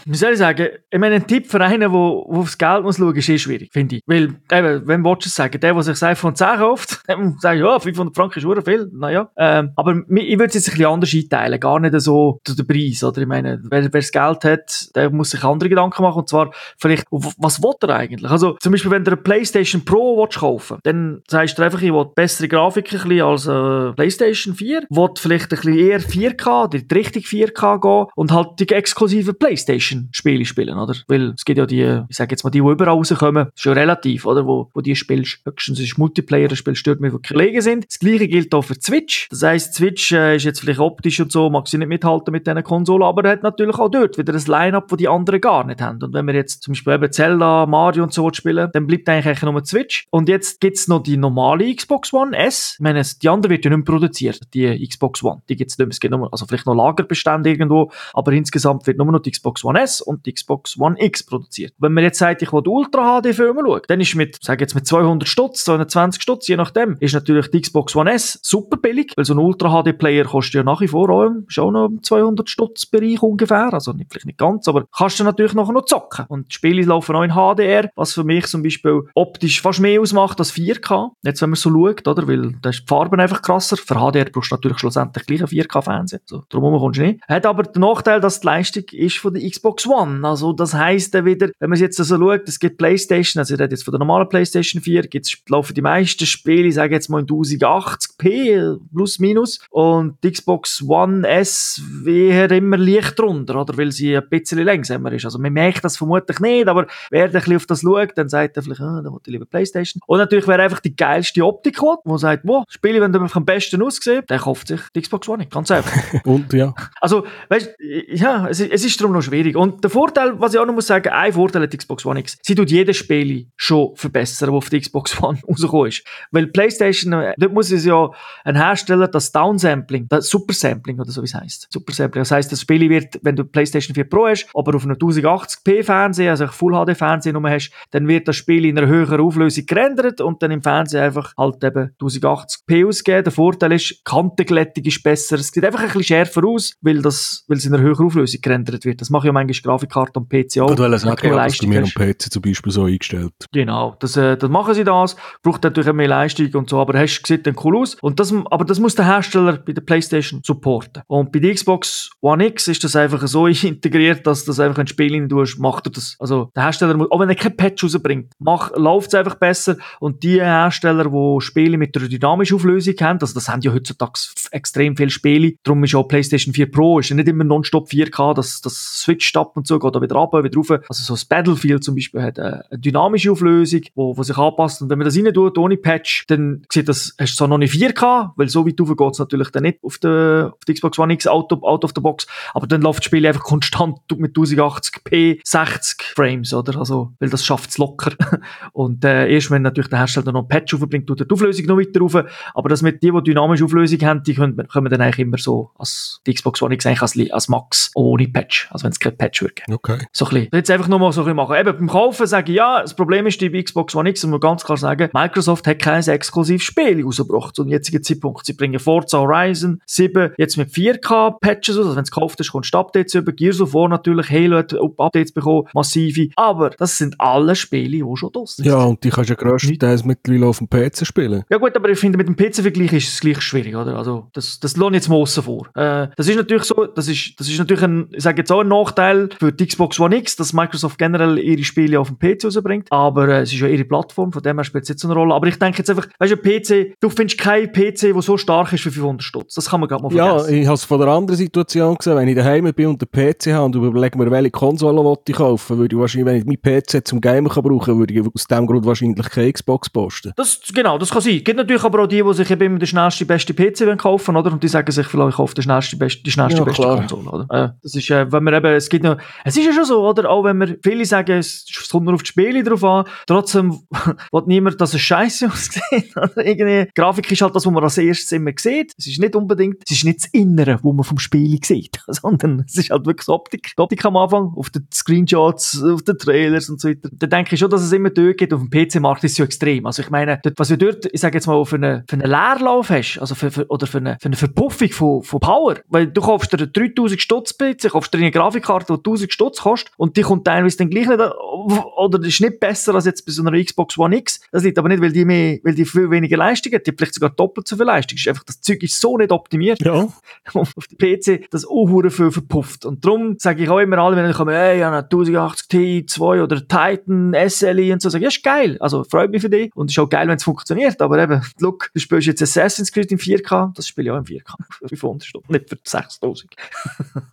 [0.04, 3.14] wie soll ich sagen, ich meine, ein Tipp für einen, der aufs Geld muss schauen,
[3.16, 4.02] ist eh schwierig, finde ich.
[4.06, 7.78] Weil, eben, wenn Watches sagen, der, der sich das iPhone 10 kauft, dem sagt, ja,
[7.78, 9.30] 500 Franken ist schon viel, naja.
[9.36, 12.66] Ähm, aber ich würde es jetzt ein bisschen anders einteilen, gar nicht so zu den
[12.66, 13.22] Preis, oder?
[13.22, 16.50] Ich meine, wer, wer das Geld hat, der muss sich andere Gedanken machen, und zwar
[16.78, 18.30] vielleicht, was will er eigentlich?
[18.36, 21.90] Also, zum Beispiel, wenn du eine PlayStation Pro willst kaufen dann sagst du einfach, ich
[21.90, 26.68] will bessere Grafik ein bisschen als äh, PlayStation 4, will vielleicht ein bisschen eher 4K,
[26.68, 30.94] die Richtung 4K gehen und halt die exklusiven PlayStation-Spiele spielen, oder?
[31.08, 33.72] Weil es gibt ja die, ich sage jetzt mal, die, die überall rauskommen, ist ja
[33.72, 34.46] relativ, oder?
[34.46, 37.86] Wo, wo die spielst, höchstens ist Multiplayer, das Spiel stört mich, wo Kollegen sind.
[37.88, 39.28] Das gleiche gilt auch für Switch.
[39.30, 42.46] Das heisst, Switch äh, ist jetzt vielleicht optisch und so, mag sie nicht mithalten mit
[42.46, 45.64] diesen Konsolen, aber er hat natürlich auch dort wieder ein Line-Up, das die anderen gar
[45.64, 46.02] nicht haben.
[46.02, 49.42] Und wenn wir jetzt zum Beispiel eben Zelda, Mario und so spielen, dann bleibt eigentlich
[49.42, 50.06] nur die Switch.
[50.10, 52.74] Und jetzt gibt's noch die normale Xbox One S.
[52.74, 55.42] Ich meine, die andere wird ja nicht mehr produziert, die Xbox One.
[55.48, 55.92] Die gibt's nicht mehr.
[55.92, 59.64] Es gibt nur, also vielleicht noch Lagerbestände irgendwo, aber insgesamt wird nur noch die Xbox
[59.64, 61.72] One S und die Xbox One X produziert.
[61.78, 64.74] Wenn man jetzt sagt, ich will Ultra HD Filme schauen, dann ist mit, sag jetzt
[64.74, 69.12] mit 200 Stutz, 220 Stutz, je nachdem, ist natürlich die Xbox One S super billig,
[69.16, 72.02] weil so ein Ultra HD Player kostet ja nach wie vor auch, schon noch im
[72.02, 75.84] 200 Stutz Bereich ungefähr, also nicht, vielleicht nicht ganz, aber kannst du natürlich nachher noch
[75.84, 76.26] zocken.
[76.28, 80.00] Und die Spiele laufen auch in HDR, was für mich zum Beispiel optisch fast mehr
[80.00, 81.10] ausmacht als 4K.
[81.22, 82.26] Jetzt, wenn man so schaut, oder?
[82.26, 83.76] Weil da ist die Farbe einfach krasser.
[83.76, 86.20] Für HDR brauchst du natürlich schlussendlich gleich ein 4K-Fernseher.
[86.24, 87.20] So, darum kommst du nicht.
[87.28, 90.26] Hat aber den Nachteil, dass die Leistung ist von der Xbox One.
[90.26, 93.54] Also, das heisst dann wieder, wenn man jetzt so also schaut, es gibt PlayStation, also
[93.54, 96.94] ich rede jetzt von der normalen PlayStation 4, gibt's, laufen die meisten Spiele, ich sage
[96.94, 99.60] jetzt mal in 1080p, plus minus.
[99.70, 103.76] Und die Xbox One S wäre immer leicht drunter, oder?
[103.76, 105.24] Weil sie ein bisschen langsamer ist.
[105.24, 108.56] Also, man merkt das vermutlich nicht, aber wer ein bisschen auf das schaut, dann sagt
[108.56, 110.00] er vielleicht, ah, dann wollte ich lieber PlayStation.
[110.06, 113.44] Und natürlich wäre einfach die geilste Optik hat, wo sagt, wo, Spiele, wenn du am
[113.44, 115.92] besten aussehen, der kauft sich die Xbox One, ganz einfach.
[116.24, 116.74] Und, ja.
[117.00, 117.76] Also, weißt,
[118.08, 119.56] ja, es, es ist darum noch schwierig.
[119.56, 122.20] Und der Vorteil, was ich auch noch muss sagen, ein Vorteil hat die Xbox One
[122.20, 126.04] X, sie tut jedes Spiel schon verbessern, das auf die Xbox One rausgekommen ist.
[126.30, 128.10] Weil PlayStation, äh, dort muss es ja
[128.44, 131.66] ein Hersteller das Downsampling, das Supersampling oder so wie es heisst.
[131.70, 132.22] Supersampling.
[132.22, 135.82] Das heisst, das Spiel wird, wenn du PlayStation 4 Pro hast, aber auf einem 1080p
[135.82, 139.64] Fernseher, also Full HD Fernseher nur hast, dann wird das Spiel in einer höheren Auflösung
[139.64, 143.24] gerendert und dann im Fernsehen einfach halt eben 1080p ausgeben.
[143.24, 145.36] Der Vorteil ist, Kantenglättung ist besser.
[145.36, 148.38] Es sieht einfach ein bisschen schärfer aus, weil, das, weil es in einer höheren Auflösung
[148.42, 149.00] gerendert wird.
[149.00, 150.72] Das mache ich ja manchmal Grafikkarte am PC auch.
[150.72, 153.32] Ich wollte sagen, ja, das mir am PC zum Beispiel so eingestellt.
[153.50, 155.16] Genau, das, äh, das machen sie das.
[155.42, 157.94] Braucht natürlich mehr Leistung und so, aber hast sieht dann cool aus.
[158.02, 161.02] Und das, aber das muss der Hersteller bei der Playstation supporten.
[161.06, 164.86] Und bei der Xbox One X ist das einfach so integriert, dass das einfach ein
[164.86, 166.16] Spiel in tust, macht er das.
[166.18, 169.76] Also der Hersteller muss, auch wenn er kein Patch rausbringt, läuft es einfach besser.
[170.00, 174.20] Und die Hersteller, die Spiele mit einer dynamischen Auflösung haben, also das haben ja heutzutage
[174.50, 178.34] extrem viele Spiele, darum ist auch PlayStation 4 Pro ist ja nicht immer nonstop 4K,
[178.34, 180.70] das, das switcht ab und so, geht da wieder runter, wieder rauf.
[180.70, 184.82] Also so das Battlefield zum Beispiel hat eine, eine dynamische Auflösung, wo, wo sich anpasst.
[184.82, 187.58] Und wenn man das rein tut, ohne Patch, dann sieht das, hast du zwar noch
[187.58, 190.74] nicht 4K, weil so weit rauf geht es natürlich dann nicht auf der, auf der
[190.74, 193.98] Xbox One X out, out of the box, aber dann läuft das Spiel einfach konstant
[194.16, 196.78] mit 1080p 60 Frames, oder?
[196.78, 198.12] Also, weil das schafft es locker.
[198.72, 201.66] und äh, erst wenn natürlich der Hersteller noch ein Patch aufbringt, tut er die Auflösung
[201.66, 202.14] noch weiter rauf.
[202.54, 205.70] Aber das mit die, die dynamische Auflösung haben, die können, können dann eigentlich immer so
[205.78, 208.68] als die Xbox One X eigentlich als, als Max ohne Patch.
[208.70, 209.62] Also wenn es kein Patch wird.
[209.70, 209.98] Okay.
[210.12, 210.48] So ein bisschen.
[210.52, 211.56] Jetzt einfach nur mal so ein bisschen machen.
[211.56, 214.40] Eben beim Kaufen sage ich, ja, das Problem ist, die Xbox One X, und man
[214.40, 218.46] ganz klar sagen, Microsoft hat kein exklusives Spiel rausgebracht zum jetzigen Zeitpunkt.
[218.46, 221.84] Sie bringen Forza Horizon 7 jetzt mit 4K Patches aus.
[221.86, 223.32] Also wenn es gekauft ist, kommst du Updates über.
[223.32, 226.28] Gears of War natürlich, Halo hat Updates bekommen, massive.
[226.36, 230.04] Aber das sind alle Spiele, die schon draussen Ja, und die kannst du ja grösstenteils
[230.04, 231.44] mittlerweile auf dem PC spielen.
[231.50, 233.96] Ja gut, aber ich finde, mit dem PC-Vergleich ist es gleich schwierig, oder?
[233.96, 235.68] Also, das, das lohnt jetzt mal aussen vor.
[235.74, 238.60] Äh, das ist natürlich so, das ist, das ist natürlich ein, ich sage jetzt auch
[238.60, 242.44] ein Nachteil für die Xbox One X, dass Microsoft generell ihre Spiele auf dem PC
[242.44, 242.88] rausbringt.
[242.90, 245.34] Aber äh, es ist ja ihre Plattform, von dem her spielt es jetzt eine Rolle.
[245.34, 248.72] Aber ich denke jetzt einfach, weißt du, PC, du findest keinen PC, der so stark
[248.72, 249.54] ist für 500 Stutz.
[249.54, 250.54] Das kann man gerade mal vergessen.
[250.54, 253.08] Ja, ich habe es von der anderen Situation gesehen, wenn ich daheim bin und den
[253.10, 256.80] PC habe und überlege mir, welche Konsole ich kaufen würde ich wahrscheinlich, wenn ich meinen
[256.80, 260.32] PC zum Gamer kann brauchen würde ich aus dem Grund wahrscheinlich keine Xbox posten.
[260.36, 261.36] Das, genau, das kann sein.
[261.36, 264.36] Es gibt natürlich aber auch die, die sich eben immer den schnellsten, besten PC kaufen
[264.36, 264.52] oder?
[264.52, 266.96] Und die sagen sich vielleicht, ich kaufe die schnellste, beste, die schnellste, ja, beste klar.
[266.98, 267.64] Konsole, oder?
[267.64, 270.06] Äh, das ist, äh, wenn man eben, es gibt noch, es ist ja schon so,
[270.06, 270.28] oder?
[270.30, 273.70] Auch wenn wir, viele sagen, es kommt nur auf die Spiele drauf an, trotzdem
[274.32, 276.14] will niemand, dass es scheiße aussieht?
[276.36, 278.92] Irgendwie, Grafik ist halt das, was man als erstes immer sieht.
[278.98, 282.64] Es ist nicht unbedingt, es ist nicht das Innere, wo man vom Spiel sieht, sondern
[282.66, 283.72] es ist halt wirklich Optik.
[283.76, 287.08] Die Optik am Anfang, auf den Screenshots, auf den Trailers und so weiter.
[287.36, 288.52] Denke ich schon, dass es immer durchgeht.
[288.52, 289.86] Auf dem PC-Markt ist es so extrem.
[289.86, 292.90] Also ich meine, was du dort, ich sage jetzt mal, für einen, für einen Leerlauf
[292.90, 296.20] hast, also für, für, oder für eine, für eine Verpuffung von, von Power, weil du
[296.20, 300.22] kaufst dir 3000 Stutz PC, kaufst dir eine Grafikkarte, die 1000 Stutz kostet und die
[300.22, 303.98] kommt teilweise dann gleich nicht, oder ist nicht besser als jetzt bei so einer Xbox
[303.98, 304.40] One X.
[304.52, 306.98] Das liegt aber nicht, weil die mehr, weil die viel weniger Leistung hat, die hat
[306.98, 308.16] vielleicht sogar doppelt so viel Leistung.
[308.16, 309.80] Ist einfach, das Zeug ist so nicht optimiert.
[309.80, 310.08] Ja.
[310.54, 312.84] auf dem PC, das auch viel verpufft.
[312.84, 316.42] Und darum sage ich auch immer alle, wenn ich komme, ey, ja, 1080 Ti 2
[316.42, 318.76] oder Titan, SLI und so, sage ich, ja, ist geil.
[318.80, 319.70] Also, freut mich für dich.
[319.74, 321.00] Und ist auch geil, wenn es funktioniert.
[321.00, 324.24] Aber eben, look, du spielst jetzt Assassin's Creed in 4K, das spiele ich auch in
[324.24, 324.54] 4K.
[324.70, 326.54] Für 500 Stunden, nicht für 6000.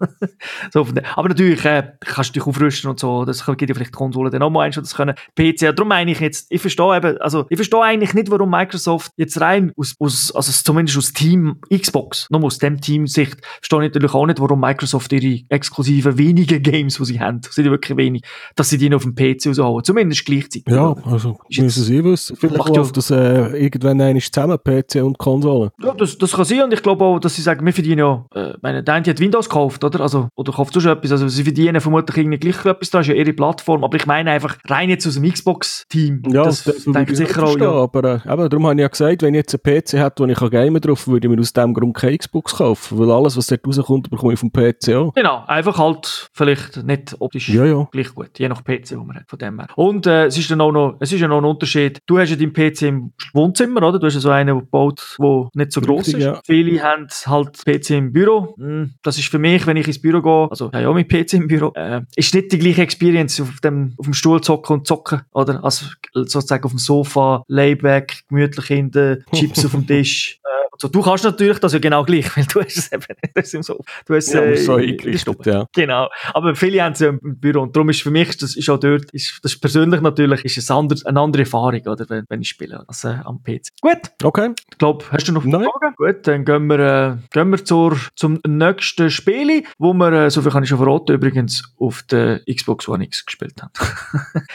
[0.73, 3.97] so, aber natürlich, äh, kannst du dich aufrüsten und so, das gibt ja vielleicht die
[3.97, 5.15] Konsole dann auch mal eins, das können.
[5.36, 9.12] PC, darum meine ich jetzt, ich verstehe eben, also, ich verstehe eigentlich nicht, warum Microsoft
[9.17, 13.93] jetzt rein aus, aus also zumindest aus Team Xbox, nur aus dem Team-Sicht, verstehe ich
[13.93, 17.97] natürlich auch nicht, warum Microsoft ihre exklusiven wenigen Games, die sie haben, sind ja wirklich
[17.97, 18.23] wenig,
[18.56, 20.63] dass sie die auf dem PC zumindest gleichzeitig.
[20.67, 25.17] Ja, also, müssen sie wissen, vielleicht läuft ja, das äh, irgendwann einmal zusammen, PC und
[25.17, 25.72] Konsole.
[25.82, 28.26] Ja, das, das kann sein und ich glaube auch, dass sie sagen, wir verdienen ja,
[28.34, 30.02] äh, meine, der eine hat Windows gekauft, oder?
[30.02, 33.13] Also, oder kauft sonst etwas, also sie verdienen vermutlich irgendwie gleich etwas, da ist ja
[33.13, 37.12] ihre Plattform, aber ich meine einfach, rein jetzt aus dem Xbox-Team, ja, das, das denke
[37.12, 37.72] ich sicher auch, ja.
[37.72, 40.28] aber äh, eben, darum habe ich ja gesagt, wenn ich jetzt einen PC hätte, wo
[40.28, 43.48] ich gamen drauf, würde ich mir aus dem Grund keine Xbox kaufen, weil alles, was
[43.48, 45.13] dort rauskommt, bekomme ich vom PC auch.
[45.13, 47.88] Genau, einfach halt vielleicht nicht optisch ja, ja.
[47.91, 49.67] gleich gut, je nach PC, wo man hat, von dem her.
[49.76, 52.30] Und äh, es ist dann auch noch, es ist ja noch ein Unterschied, du hast
[52.30, 54.00] ja deinen PC im Wohnzimmer, oder?
[54.00, 56.20] Du hast ja so einen gebaut, der nicht so groß ist.
[56.20, 56.42] Ja.
[56.46, 58.56] Viele haben halt PC im Büro.
[58.58, 61.34] Hm, das ist für mich, wenn ich ins Büro gehe, also ja, ja, mit PC
[61.34, 64.88] im Büro, äh, ist nicht die gleiche Experience auf dem, auf dem Stuhl zocken und
[64.88, 65.64] zocken, oder?
[65.64, 70.40] Also sozusagen auf dem Sofa, Layback, gemütlich hinten, Chips auf dem Tisch.
[70.44, 73.04] Äh, so, du kannst natürlich das ja genau gleich, weil du hast es eben
[73.36, 73.80] nicht so.
[74.06, 75.66] Du hast ja, äh, so eingerichtet, ja.
[75.74, 76.10] Genau.
[76.34, 78.80] Aber viele haben es ja im Büro und darum ist für mich, das ist auch
[78.80, 82.42] dort, ist, das ist persönlich natürlich, ist es ander, eine andere Erfahrung, oder, wenn, wenn
[82.42, 83.70] ich spiele, als äh, am PC.
[83.82, 84.00] Gut.
[84.24, 84.52] Okay.
[84.72, 85.64] Ich glaube, hast du noch Nein.
[85.64, 85.96] Fragen?
[85.96, 90.42] Gut, dann gehen wir, äh, gehen wir zur, zum nächsten Spiel, wo wir, äh, so
[90.42, 93.72] viel kann ich schon verraten, übrigens auf der Xbox One X gespielt haben.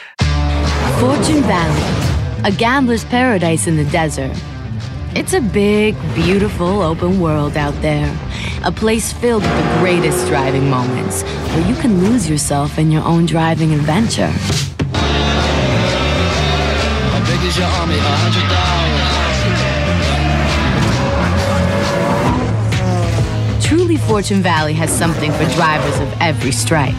[0.99, 4.33] Fortune Valley, a gambler's paradise in the desert.
[5.19, 8.17] It's a big, beautiful open world out there.
[8.63, 13.03] A place filled with the greatest driving moments where you can lose yourself in your
[13.03, 14.31] own driving adventure.
[17.11, 17.97] How big is your army?
[17.97, 18.47] A hundred.
[23.61, 26.95] Truly Fortune Valley has something for drivers of every stripe.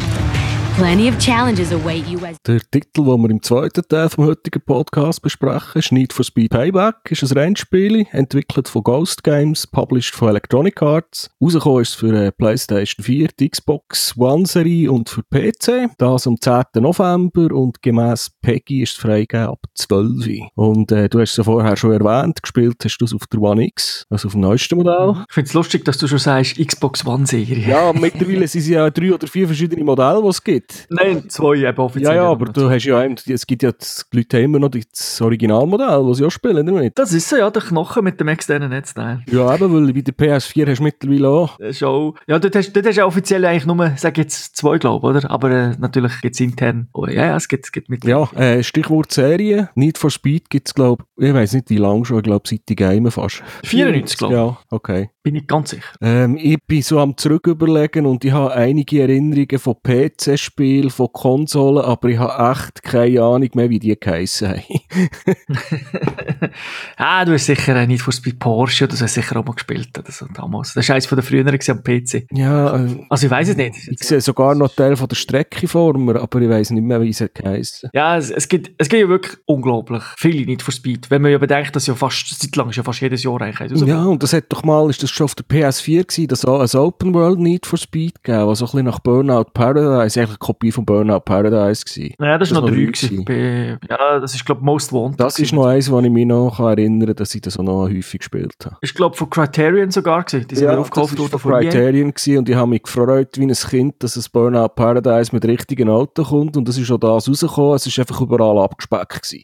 [2.47, 6.51] Der Titel, den wir im zweiten Teil vom heutigen Podcast besprechen, ist Need for Speed
[6.51, 11.29] Payback, ist ein Rennspiel, entwickelt von Ghost Games, published von Electronic Arts.
[11.41, 15.89] Rausgekommen ist es für äh, PlayStation 4, die Xbox One Serie und für PC.
[15.97, 16.63] Das am 10.
[16.75, 20.49] November und gemäss Peggy ist es freigegeben ab 12.
[20.55, 23.41] Und äh, du hast es ja vorher schon erwähnt, gespielt hast du es auf der
[23.41, 25.25] One X, also auf dem neuesten Modell.
[25.27, 27.67] Ich finde es lustig, dass du schon sagst Xbox One Serie.
[27.67, 30.68] Ja, mittlerweile sind es ja drei oder vier verschiedene Modelle, die es gibt.
[30.89, 32.15] Nein, zwei eben offiziell.
[32.15, 35.21] Ja, ja, aber du hast ja, es gibt ja, die Leute haben immer noch das
[35.21, 36.97] Originalmodell, das sie auch spielen, nicht?
[36.97, 39.23] Das ist so, ja, der Knochen mit dem externen Netzteil.
[39.31, 41.57] Ja, eben, weil bei der PS4 hast du mittlerweile auch.
[41.71, 42.13] Schon.
[42.27, 45.31] Ja, dort hast, dort hast du offiziell eigentlich nur, sag jetzt, zwei, glaube ich, oder?
[45.31, 46.89] Aber äh, natürlich gibt es intern.
[46.93, 48.29] Oh, ja, ja, es gibt, es gibt mittlerweile.
[48.35, 49.69] Ja, äh, Stichwort Serie.
[49.75, 52.47] Need for Speed gibt es, glaube ich, ich weiß nicht wie lange schon, ich glaube
[52.47, 53.43] seit die Game fast.
[53.63, 54.39] 94, glaube ich.
[54.39, 55.09] Ja, okay.
[55.23, 55.93] Bin ich ganz sicher.
[56.01, 61.83] Ähm, ich bin so am Zurücküberlegen und ich habe einige Erinnerungen von PC-Spielen, von Konsolen,
[61.83, 64.63] aber ich habe echt keine Ahnung mehr, wie die geheissen haben.
[66.97, 70.11] ah, du hast sicher nicht for Speed Porsche, das hast sicher auch mal gespielt oder
[70.11, 70.73] so damals.
[70.73, 72.27] Das ist eines von der früheren am PC.
[72.31, 73.75] Ja, äh, also ich weiß es nicht.
[73.89, 77.01] Ich sehe sogar noch Teil von der Strecke vor mir, aber ich weiß nicht mehr,
[77.01, 77.89] wie sie geheissen.
[77.93, 81.11] Ja, es, es, gibt, es gibt ja wirklich unglaublich viele nicht for Speed.
[81.11, 83.81] Wenn man ja bedenkt, dass ja fast, seit lang ist ja fast jedes Jahr eigentlich.
[83.81, 86.59] Ja, und das hat doch mal, ist das schon auf der PS4 gewesen, dass auch
[86.59, 90.29] ein Open World Need for Speed gegeben, was so ein bisschen nach Burnout Paradise, eigentlich
[90.29, 92.13] eine Kopie von Burnout Paradise gewesen.
[92.19, 93.79] Ja, das, das ist noch drei gewesen.
[93.89, 95.19] Ja, das ist glaube ich Most Wanted.
[95.19, 97.87] Das ist noch eins, wo ich mich noch erinnern kann, dass ich das auch noch
[97.87, 98.77] häufig gespielt habe.
[98.81, 100.47] Ich glaube von Criterion sogar gewesen.
[100.47, 103.53] Die sind ja, aufgekauft worden von Criterion gewesen und ich habe mich gefreut wie ein
[103.53, 107.75] Kind, dass ein Burnout Paradise mit richtigen Autos kommt und das ist auch das rausgekommen.
[107.75, 109.43] Es ist einfach überall abgespeckt gewesen.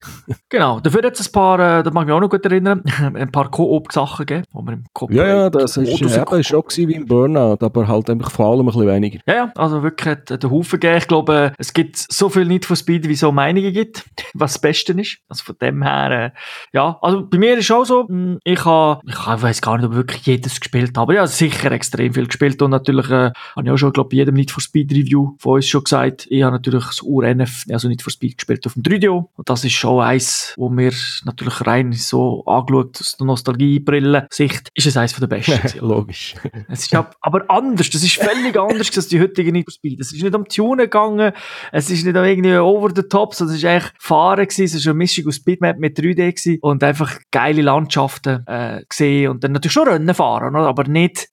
[0.49, 0.79] genau.
[0.79, 3.31] Dafür hat es ein paar, äh, das mag ich mich auch noch gut erinnern, ein
[3.31, 6.93] paar Koop-Sachen gegeben, wo man im Koop Ja, ja, das ist, eben, ist auch wie
[6.93, 9.19] im Burnout, aber halt einfach vor allem ein bisschen weniger.
[9.27, 10.97] Ja, ja, also wirklich hat den Haufen gegeben.
[10.97, 14.53] Ich glaube, es gibt so viel nicht von Speed, wie es so Meinungen gibt, was
[14.53, 15.17] das Beste ist.
[15.29, 16.31] Also von dem her, äh,
[16.73, 19.91] ja, also bei mir ist auch so, hm, ich habe, ich weiß gar nicht, ob
[19.91, 23.65] ich wirklich jedes gespielt habe, aber ja, sicher extrem viel gespielt und natürlich äh, habe
[23.65, 26.43] ich auch schon, glaube ich, jedem nicht for Speed Review von uns schon gesagt, ich
[26.43, 29.73] habe natürlich das URNF, also nicht for Speed gespielt auf dem 3DO und das ist
[29.73, 35.13] schon eins, wo mir natürlich rein so angeschaut, aus der Nostalgiebrille Sicht, ist es eins
[35.13, 35.44] von der besten.
[35.79, 36.35] Logisch.
[36.69, 39.99] Es ist aber anders, das ist völlig anders als die heutige Need for Speed.
[39.99, 41.33] Es ist nicht um Tunen gegangen,
[41.71, 44.73] es ist nicht um irgendwie over the top, sondern es ist eigentlich fahren gewesen, es
[44.75, 49.43] ist eine Mischung aus Speedmap mit 3D gewesen und einfach geile Landschaften äh, gesehen und
[49.43, 51.27] dann natürlich schon Rennen fahren, aber nicht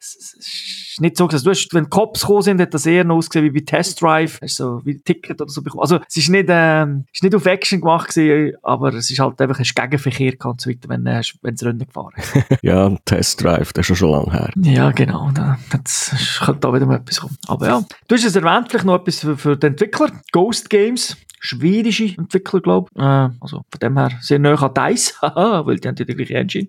[0.93, 3.47] ist nicht so, dass du hast, wenn Cops gekommen sind, hat das eher noch ausgesehen
[3.47, 5.83] wie bei Test Drive, hast so wie Ticket oder so bekommen.
[5.83, 9.41] Also, es ist nicht, äh, ist nicht auf Action gemacht gewesen, aber es ist halt
[9.41, 12.33] einfach ein Gegenverkehr und so weiter, wenn, äh, wenn es Rennen gefahren ist.
[12.63, 14.51] ja, Test Drive, das ist schon lange her.
[14.57, 17.37] Ja, genau, da, das könnte da wieder mal etwas kommen.
[17.47, 20.11] Aber ja, du hast es erwähnt, vielleicht noch etwas für, für den Entwickler.
[20.33, 23.03] Ghost Games schwedische Entwickler, glaube ich.
[23.03, 26.35] Äh, also von dem her sehr nah an DICE, weil die haben ja die gleiche
[26.35, 26.69] Engine.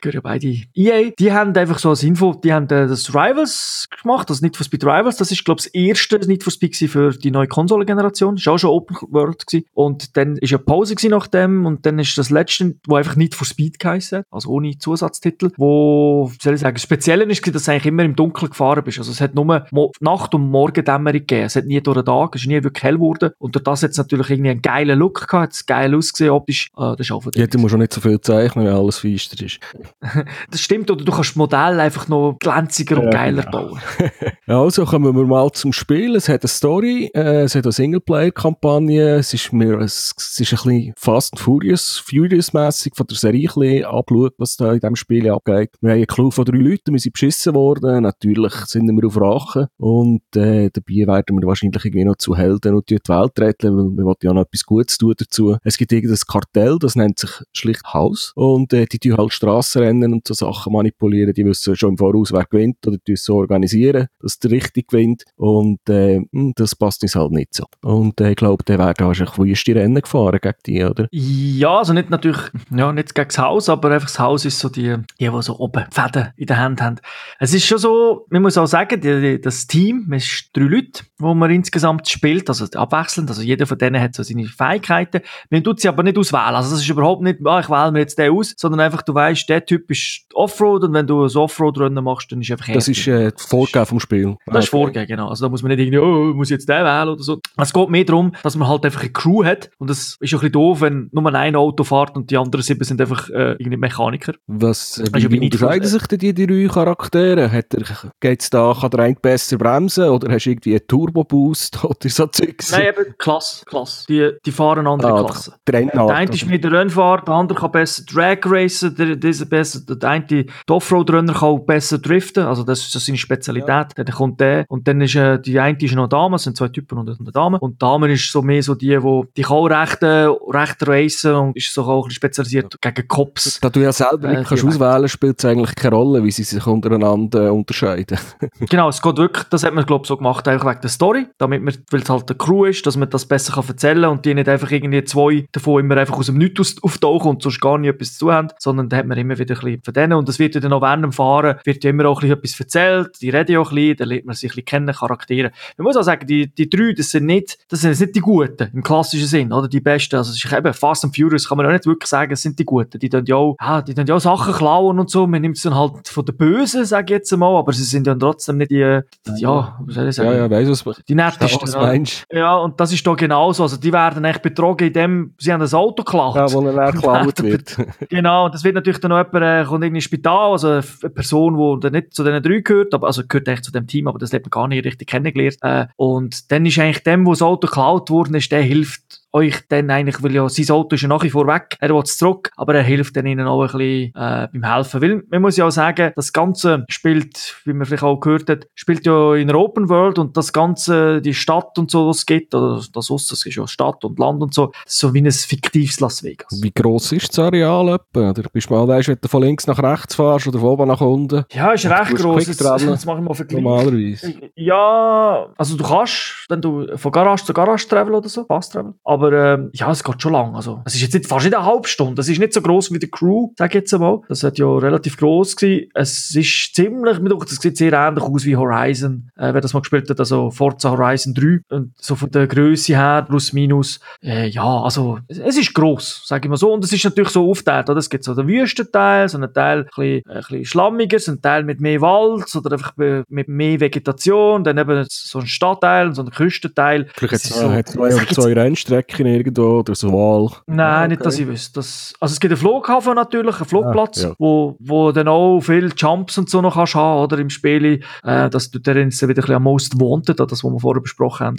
[0.00, 1.10] Gehören beide EA.
[1.18, 4.64] Die haben einfach so als Info, die haben äh, das Rivals gemacht, das Need for
[4.64, 5.16] Speed Rivals.
[5.16, 8.36] Das ist, glaube ich, das erste Need for Speed für die neue Konsolengeneration.
[8.36, 9.46] War auch schon Open World.
[9.46, 9.66] Gewesen.
[9.74, 13.34] Und dann ist eine Pause nach dem und dann ist das letzte, wo einfach Need
[13.34, 17.86] for Speed geheißen also ohne Zusatztitel, wo, soll ich sagen, speziell ist, dass du eigentlich
[17.86, 18.98] immer im Dunkeln gefahren bist.
[18.98, 19.66] Also es hat nur
[20.00, 21.44] Nacht- und Morgendämmerung gegeben.
[21.44, 23.30] Es hat nie durch den Tag, es ist nie wirklich hell geworden.
[23.38, 26.70] Und durch das hat es natürlich irgendwie einen geilen Look gehabt, es geil ausgesehen optisch.
[26.76, 29.58] Äh, das von Ja, du musst auch nicht so viel zeichnen, wenn alles feister ist.
[30.50, 33.68] das stimmt, oder du kannst das Modell einfach noch glänziger und geiler genau.
[33.68, 33.80] bauen.
[34.46, 36.16] ja, also kommen wir mal zum Spiel.
[36.16, 40.52] Es hat eine Story, äh, es hat eine Singleplayer-Kampagne, es ist mir, es, es ist
[40.52, 44.80] ein bisschen Fast and Furious, Furious-mässig von der Serie ein bisschen abgeschaut, was da in
[44.80, 45.70] diesem Spiel abgeht.
[45.80, 49.20] Wir haben einen Clou von drei Leuten, wir sind beschissen worden, natürlich sind wir auf
[49.20, 53.76] Rache und äh, dabei werden wir wahrscheinlich irgendwie noch zu Helden und die Welt retten,
[53.94, 55.56] wir wollen ja noch etwas Gutes tun dazu.
[55.62, 60.12] Es gibt irgendein Kartell, das nennt sich schlicht Haus und äh, die tun halt Strassenrennen
[60.12, 64.08] und so Sachen manipulieren, die wissen schon im Voraus, wer gewinnt oder die so organisieren,
[64.20, 67.64] dass der richtig gewinnt und äh, hm, das passt uns halt nicht so.
[67.82, 71.08] Und äh, ich glaube, der werden wahrscheinlich wüste Rennen gefahren gegen die, oder?
[71.10, 74.68] Ja, also nicht natürlich, ja, nicht gegen das Haus, aber einfach das Haus ist so
[74.68, 76.96] die, die, die so oben Fäden in der Hand haben.
[77.38, 80.64] Es ist schon so, man muss auch sagen, die, die, das Team, es ist drei
[80.64, 85.20] Leute, wo man insgesamt spielt, also abwechselnd, also jeder von denen hat so seine Fähigkeiten.
[85.50, 86.54] Man tut sie aber nicht auswählen.
[86.54, 89.14] Also das ist überhaupt nicht, ah, ich wähle mir jetzt den aus, sondern einfach, du
[89.14, 92.88] weißt, der Typ ist Offroad und wenn du ein Offroad-Rennen machst, dann ist einfach Das
[92.88, 94.36] ist äh, Vorgabe vom Spiel.
[94.46, 95.28] Das ist Vorgabe, genau.
[95.28, 97.40] Also da muss man nicht irgendwie, oh, muss jetzt den wählen oder so.
[97.56, 100.20] Es geht mehr darum, dass man halt einfach eine Crew hat und das ist ein
[100.20, 103.76] bisschen doof, wenn nur ein Auto fährt und die anderen sieben sind einfach äh, irgendwie
[103.76, 104.34] Mechaniker.
[104.46, 107.50] Was, äh, wie, wie unterscheiden sich denn die drei Charaktere?
[107.50, 111.84] Hat er, geht's da, kann der eine besser bremsen oder hast du irgendwie einen Turbo-Boost
[111.84, 112.72] oder so Zeugs?
[112.72, 114.06] Nein, eben, klasse, klasse.
[114.08, 115.54] Die, die fahren andere ah, Klassen.
[115.66, 119.44] Der, der eine ist mit der Rennfahrt, der andere kann besser Drag racen, der, der,
[119.44, 123.68] besser, der eine, der Offroad-Runner kann besser driften, also das ist seine Spezialität.
[123.68, 124.04] Ja.
[124.04, 126.56] Dann kommt der und dann ist äh, die eine ist noch eine Dame, es sind
[126.56, 129.42] zwei Typen und eine Dame und die Dame ist so mehr so die, wo die
[129.42, 133.58] kann auch recht, äh, recht racen und ist so auch ein bisschen spezialisiert gegen Cops.
[133.60, 136.44] Da du ja selber nicht äh, kannst auswählen, spielt es eigentlich keine Rolle, wie sie
[136.44, 138.18] sich untereinander äh, unterscheiden.
[138.70, 141.26] genau, es geht wirklich, das hat man glaube ich so gemacht, einfach wegen der Story,
[141.38, 144.02] damit man, weil es halt eine Crew ist, dass man das besser besser kann erzählen
[144.02, 147.42] kann und die nicht einfach irgendwie zwei davon immer einfach aus dem Nichts auftauchen und
[147.42, 149.94] sonst gar nicht etwas zu haben, sondern da hat man immer wieder ein bisschen von
[149.94, 150.12] denen.
[150.14, 152.38] Und es wird ja dann auch während dem Fahren wird ja immer auch ein bisschen
[152.38, 154.94] etwas erzählt, die reden ja auch ein bisschen, dann lernt man sich ein bisschen kennen,
[154.94, 155.52] Charaktere.
[155.76, 158.70] Man muss auch sagen, die, die drei, das sind nicht, das sind nicht die Guten,
[158.72, 159.68] im klassischen Sinn, oder?
[159.68, 162.32] Die Besten, also es ist eben Fast and Furious kann man auch nicht wirklich sagen,
[162.32, 164.98] es sind die Guten, die dann ja auch, ja, die dann ja auch Sachen klauen
[164.98, 167.72] und so, man nimmt es dann halt von den Bösen, sage ich jetzt mal, aber
[167.72, 170.30] sie sind dann trotzdem nicht die, die ja, was soll ich sagen?
[170.30, 171.68] Ja, ja, weiss was, die nettesten.
[171.68, 175.52] Ja, was ja, und das ist da genauso, also die werden echt betrogen, indem sie
[175.52, 176.36] an das Auto klauen.
[176.36, 177.76] Ja, wo dann geklaut wird.
[178.08, 181.80] genau, das wird natürlich dann noch jemand, äh, kommt irgendwie ins Spital, also eine Person,
[181.80, 184.32] die nicht zu diesen drei gehört, aber, also gehört echt zu dem Team, aber das
[184.32, 185.58] hat man gar nicht richtig kennengelernt.
[185.60, 189.02] Äh, und dann ist eigentlich dem, wo das Auto geklaut worden ist, der hilft
[189.36, 192.02] euch dann eigentlich, weil ja sein Auto ist ja nach wie vor weg, er will
[192.02, 195.02] es zurück, aber er hilft dann ihnen auch ein bisschen äh, beim Helfen.
[195.02, 198.66] Weil man muss ja auch sagen, das Ganze spielt, wie man vielleicht auch gehört hat,
[198.74, 202.26] spielt ja in einer Open World und das Ganze, die Stadt und so, was es
[202.26, 205.30] gibt, oder das Ost, das ist ja Stadt und Land und so, so wie ein
[205.30, 206.60] fiktives Las Vegas.
[206.62, 208.30] Wie gross ist das Areal etwa?
[208.30, 210.88] Oder bist du mal, weißt, wenn du von links nach rechts fährst oder von oben
[210.88, 211.44] nach unten?
[211.52, 212.46] Ja, ist recht gross.
[212.46, 213.62] Jetzt, jetzt mache ich mal Vergleich.
[213.62, 214.34] Normalerweise.
[214.54, 218.94] Ja, also du kannst, wenn du von Garage zu Garage travel oder so, Fast travel,
[219.04, 220.54] aber ähm, ja, es geht schon lang.
[220.54, 222.20] Also, es ist jetzt nicht, fast nicht eine halbe Stunde.
[222.20, 224.20] Es ist nicht so groß wie die Crew, sag ich jetzt einmal.
[224.28, 225.90] Das hat ja relativ groß gewesen.
[225.94, 229.80] Es ist ziemlich, mir das sieht sehr ähnlich aus wie Horizon, äh, wer das mal
[229.80, 231.60] gespielt hat, also Forza Horizon 3.
[231.68, 236.22] Und so von der Größe her, plus minus, äh, ja, also, es, es ist groß,
[236.26, 236.72] sag ich mal so.
[236.72, 237.98] Und es ist natürlich so aufgeteilt, oder?
[237.98, 241.42] Es gibt so den Wüstenteil, so einen Teil ein bisschen, ein bisschen schlammiger, so einen
[241.42, 246.22] Teil mit mehr Wald oder einfach mit mehr Vegetation, dann eben so ein Stadtteil, so
[246.22, 247.06] ein Küstenteil.
[247.14, 250.50] Vielleicht hat es so, zwei, zwei Rennstrecken irgendwo oder so Wahl.
[250.66, 251.74] Nein, ah, nicht, dass ich wüsste.
[251.74, 254.34] Das, also es gibt einen Flughafen natürlich, einen Flugplatz, ah, ja.
[254.38, 258.50] wo, wo dann auch viele Jumps und so noch kannst haben, oder im Spiel, äh,
[258.50, 261.56] dass du dann wieder ein bisschen am Most Wanted, das, was wir vorher besprochen haben.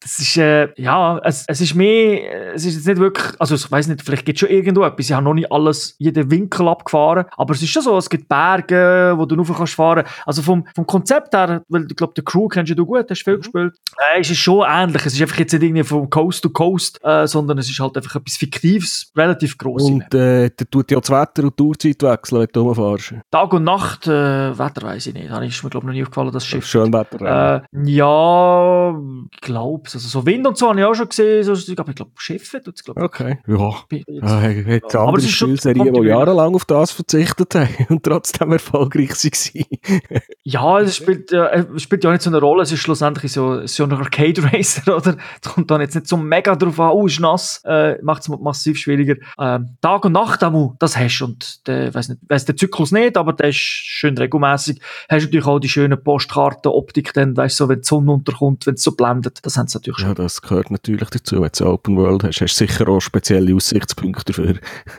[0.00, 3.70] Das ist, äh, ja, es, es ist mehr, es ist jetzt nicht wirklich, also ich
[3.70, 6.68] weiß nicht, vielleicht gibt es schon irgendwo etwas, ich habe noch nicht alles, jeden Winkel
[6.68, 10.04] abgefahren, aber es ist schon so, es gibt Berge, wo du rauf kannst fahren.
[10.24, 13.36] Also vom, vom Konzept her, weil ich glaube, die Crew kennst du gut, hast viel
[13.36, 13.40] mhm.
[13.40, 13.74] gespielt,
[14.14, 15.04] äh, ist es schon ähnlich.
[15.06, 17.96] Es ist einfach jetzt nicht irgendwie von Coast to Coast, äh, sondern es ist halt
[17.96, 19.84] einfach etwas Fiktives, relativ groß.
[19.84, 23.14] Und äh, der tut ja das Wetter und die Uhrzeit wechseln, wenn du rumfährst.
[23.30, 25.30] Tag und Nacht, äh, Wetter weiß ich nicht.
[25.30, 26.66] Da ist mir, glaube ich, noch nie aufgefallen, das Schiff.
[26.66, 27.62] Schön Wetter.
[27.64, 28.98] Äh, ja,
[29.32, 31.44] ich glaube Also so Wind und so habe ich auch schon gesehen.
[31.44, 33.04] So, ich glaube, glaub, Schiffe tut es, glaube ich.
[33.04, 33.74] Okay, ja.
[34.08, 35.04] ja hat ja.
[35.04, 39.64] andere Spielserien, die jahrelang auf das verzichtet haben und trotzdem erfolgreich waren.
[40.42, 42.62] ja, es spielt, äh, spielt ja nicht so eine Rolle.
[42.62, 45.16] Es ist schlussendlich so, so ein Arcade Racer, oder?
[45.42, 48.28] Es kommt dann jetzt nicht so mega drauf an, oh, ist nass, äh, macht es
[48.28, 49.16] massiv schwieriger.
[49.38, 50.42] Ähm, Tag und Nacht,
[50.78, 54.16] das hast du und der, weiss nicht, weiss der Zyklus nicht, aber der ist schön
[54.16, 54.80] regelmäßig.
[55.08, 58.66] Hast du natürlich auch die schöne Postkartenoptik dann, weißt du, so, wenn die Sonne unterkommt,
[58.66, 60.08] wenn es so blendet, das haben sie natürlich schon.
[60.08, 61.42] Ja, das gehört natürlich dazu.
[61.42, 64.54] Wenn du Open World hast, hast du sicher auch spezielle Aussichtspunkte dafür.